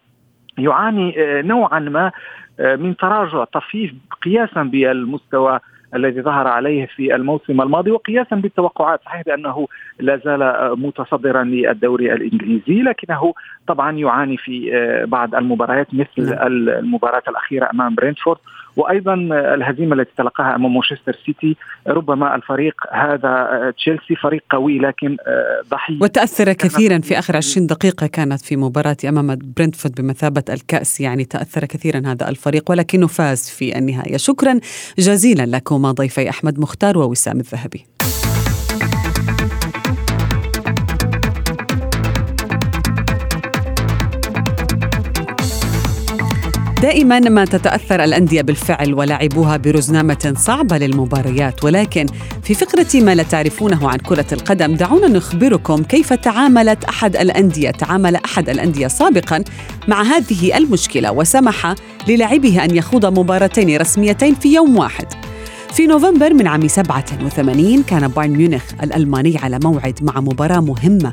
يعاني 0.58 1.14
نوعا 1.42 1.78
ما 1.78 2.12
من 2.60 2.96
تراجع 2.96 3.44
طفيف 3.44 3.92
قياسا 4.22 4.62
بالمستوى 4.62 5.60
الذي 5.94 6.22
ظهر 6.22 6.46
عليه 6.46 6.86
في 6.86 7.14
الموسم 7.14 7.60
الماضي 7.60 7.90
وقياسا 7.90 8.36
بالتوقعات 8.36 9.00
صحيح 9.04 9.22
بأنه 9.22 9.68
لا 10.00 10.16
زال 10.24 10.72
متصدرا 10.80 11.44
للدوري 11.44 12.12
الإنجليزي 12.12 12.82
لكنه 12.82 13.34
طبعا 13.66 13.98
يعاني 13.98 14.36
في 14.36 14.70
بعض 15.06 15.34
المباريات 15.34 15.94
مثل 15.94 16.30
نعم. 16.30 16.46
المباراة 16.46 17.22
الأخيرة 17.28 17.68
أمام 17.74 17.94
برينتفورد 17.94 18.38
وأيضا 18.80 19.14
الهزيمة 19.54 19.94
التي 19.94 20.10
تلقاها 20.18 20.54
أمام 20.54 20.74
مانشستر 20.74 21.16
سيتي 21.26 21.56
ربما 21.86 22.34
الفريق 22.34 22.74
هذا 22.92 23.72
تشيلسي 23.76 24.16
فريق 24.16 24.42
قوي 24.50 24.78
لكن 24.78 25.16
ضحية. 25.70 25.98
وتأثر 26.02 26.52
كثيرا 26.52 26.98
في 26.98 27.18
آخر 27.18 27.36
20 27.36 27.66
دقيقة 27.66 28.06
كانت 28.06 28.40
في 28.40 28.56
مباراة 28.56 28.96
أمام 29.08 29.38
برينتفورد 29.56 30.00
بمثابة 30.00 30.44
الكأس 30.50 31.00
يعني 31.00 31.24
تأثر 31.24 31.64
كثيرا 31.64 32.02
هذا 32.06 32.28
الفريق 32.28 32.70
ولكنه 32.70 33.06
فاز 33.06 33.50
في 33.50 33.78
النهاية. 33.78 34.16
شكرا 34.16 34.60
جزيلا 34.98 35.46
لكما 35.56 35.92
ضيفي 35.92 36.30
أحمد 36.30 36.58
مختار 36.58 36.98
ووسام 36.98 37.36
الذهبي. 37.36 37.86
دائما 46.82 47.20
ما 47.20 47.44
تتأثر 47.44 48.04
الأندية 48.04 48.42
بالفعل 48.42 48.94
ولعبوها 48.94 49.56
برزنامه 49.56 50.34
صعبة 50.36 50.78
للمباريات 50.78 51.64
ولكن 51.64 52.06
في 52.42 52.54
فقرة 52.54 52.86
ما 52.94 53.14
لا 53.14 53.22
تعرفونه 53.22 53.90
عن 53.90 53.98
كرة 53.98 54.26
القدم 54.32 54.74
دعونا 54.74 55.08
نخبركم 55.08 55.82
كيف 55.82 56.12
تعاملت 56.12 56.84
أحد 56.84 57.16
الأندية 57.16 57.70
تعامل 57.70 58.16
أحد 58.16 58.48
الأندية 58.48 58.88
سابقا 58.88 59.44
مع 59.88 60.02
هذه 60.02 60.56
المشكلة 60.56 61.12
وسمح 61.12 61.74
للاعبه 62.08 62.64
أن 62.64 62.76
يخوض 62.76 63.06
مباراتين 63.18 63.76
رسميتين 63.76 64.34
في 64.34 64.54
يوم 64.54 64.76
واحد. 64.76 65.06
في 65.72 65.86
نوفمبر 65.86 66.34
من 66.34 66.46
عام 66.46 66.68
87 66.68 67.82
كان 67.82 68.08
بايرن 68.08 68.36
ميونخ 68.36 68.62
الألماني 68.82 69.38
على 69.38 69.58
موعد 69.64 69.98
مع 70.02 70.20
مباراة 70.20 70.60
مهمة 70.60 71.12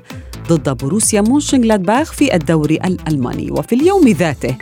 ضد 0.49 0.77
بروسيا 0.77 1.21
مونشنغلادباخ 1.21 2.13
في 2.13 2.35
الدوري 2.35 2.75
الألماني 2.75 3.51
وفي 3.51 3.75
اليوم 3.75 4.07
ذاته 4.07 4.55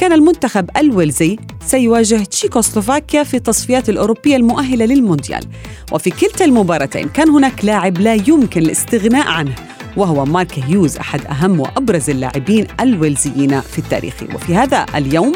كان 0.00 0.12
المنتخب 0.12 0.70
الويلزي 0.76 1.38
سيواجه 1.66 2.24
تشيكوسلوفاكيا 2.24 3.22
في 3.22 3.36
التصفيات 3.36 3.88
الأوروبية 3.88 4.36
المؤهلة 4.36 4.84
للمونديال. 4.84 5.44
وفي 5.92 6.10
كلتا 6.10 6.44
المباراتين 6.44 7.08
كان 7.08 7.28
هناك 7.28 7.64
لاعب 7.64 7.98
لا 7.98 8.14
يمكن 8.14 8.62
الاستغناء 8.62 9.28
عنه 9.28 9.54
وهو 9.96 10.24
مارك 10.24 10.58
هيوز 10.58 10.96
أحد 10.96 11.26
أهم 11.26 11.60
وأبرز 11.60 12.10
اللاعبين 12.10 12.66
الويلزيين 12.80 13.60
في 13.60 13.78
التاريخ. 13.78 14.14
وفي 14.34 14.54
هذا 14.54 14.86
اليوم 14.94 15.32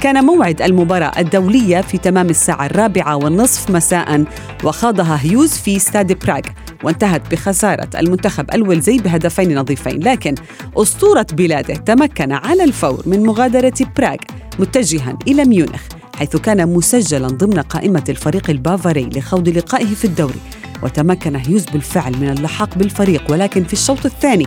كان 0.00 0.24
موعد 0.24 0.62
المباراة 0.62 1.12
الدولية 1.18 1.80
في 1.80 1.98
تمام 1.98 2.30
الساعة 2.30 2.66
الرابعة 2.66 3.16
والنصف 3.16 3.70
مساء 3.70 4.24
وخاضها 4.64 5.20
هيوز 5.22 5.52
في 5.52 5.76
استاد 5.76 6.18
براغ. 6.24 6.42
وانتهت 6.84 7.32
بخسارة 7.32 7.88
المنتخب 7.98 8.54
الويلزي 8.54 8.98
بهدفين 8.98 9.58
نظيفين 9.58 10.02
لكن 10.02 10.34
أسطورة 10.76 11.26
بلاده 11.32 11.74
تمكن 11.74 12.32
على 12.32 12.64
الفور 12.64 13.02
من 13.06 13.22
مغادرة 13.22 13.74
براغ 13.96 14.16
متجها 14.58 15.18
إلى 15.28 15.44
ميونخ 15.44 15.82
حيث 16.16 16.36
كان 16.36 16.68
مسجلا 16.74 17.28
ضمن 17.28 17.60
قائمة 17.60 18.04
الفريق 18.08 18.50
البافاري 18.50 19.10
لخوض 19.14 19.48
لقائه 19.48 19.94
في 19.94 20.04
الدوري. 20.04 20.40
وتمكن 20.82 21.36
هيوز 21.36 21.64
بالفعل 21.64 22.12
من 22.20 22.28
اللحاق 22.28 22.78
بالفريق 22.78 23.22
ولكن 23.30 23.64
في 23.64 23.72
الشوط 23.72 24.06
الثاني 24.06 24.46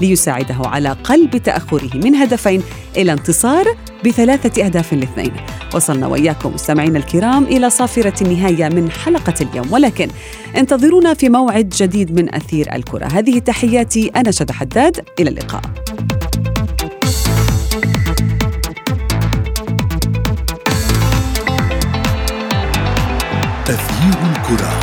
ليساعده 0.00 0.56
على 0.58 0.88
قلب 1.04 1.36
تأخره 1.36 1.96
من 1.96 2.14
هدفين 2.14 2.62
إلى 2.96 3.12
انتصار 3.12 3.64
بثلاثة 4.04 4.64
أهداف 4.64 4.92
لاثنين. 4.94 5.32
وصلنا 5.74 6.06
وإياكم 6.06 6.54
مستمعينا 6.54 6.98
الكرام 6.98 7.44
إلى 7.44 7.70
صافرة 7.70 8.22
النهاية 8.22 8.68
من 8.68 8.90
حلقة 8.90 9.34
اليوم. 9.40 9.72
ولكن 9.72 10.08
انتظرونا 10.56 11.14
في 11.14 11.28
موعد 11.28 11.68
جديد 11.68 12.20
من 12.20 12.34
أثير 12.34 12.74
الكرة. 12.74 13.06
هذه 13.06 13.38
تحياتي 13.38 14.08
أنا 14.16 14.30
شد 14.30 14.50
حداد. 14.50 15.00
إلى 15.20 15.30
اللقاء. 15.30 15.62
أثير 23.68 24.18
الكرة. 24.36 24.81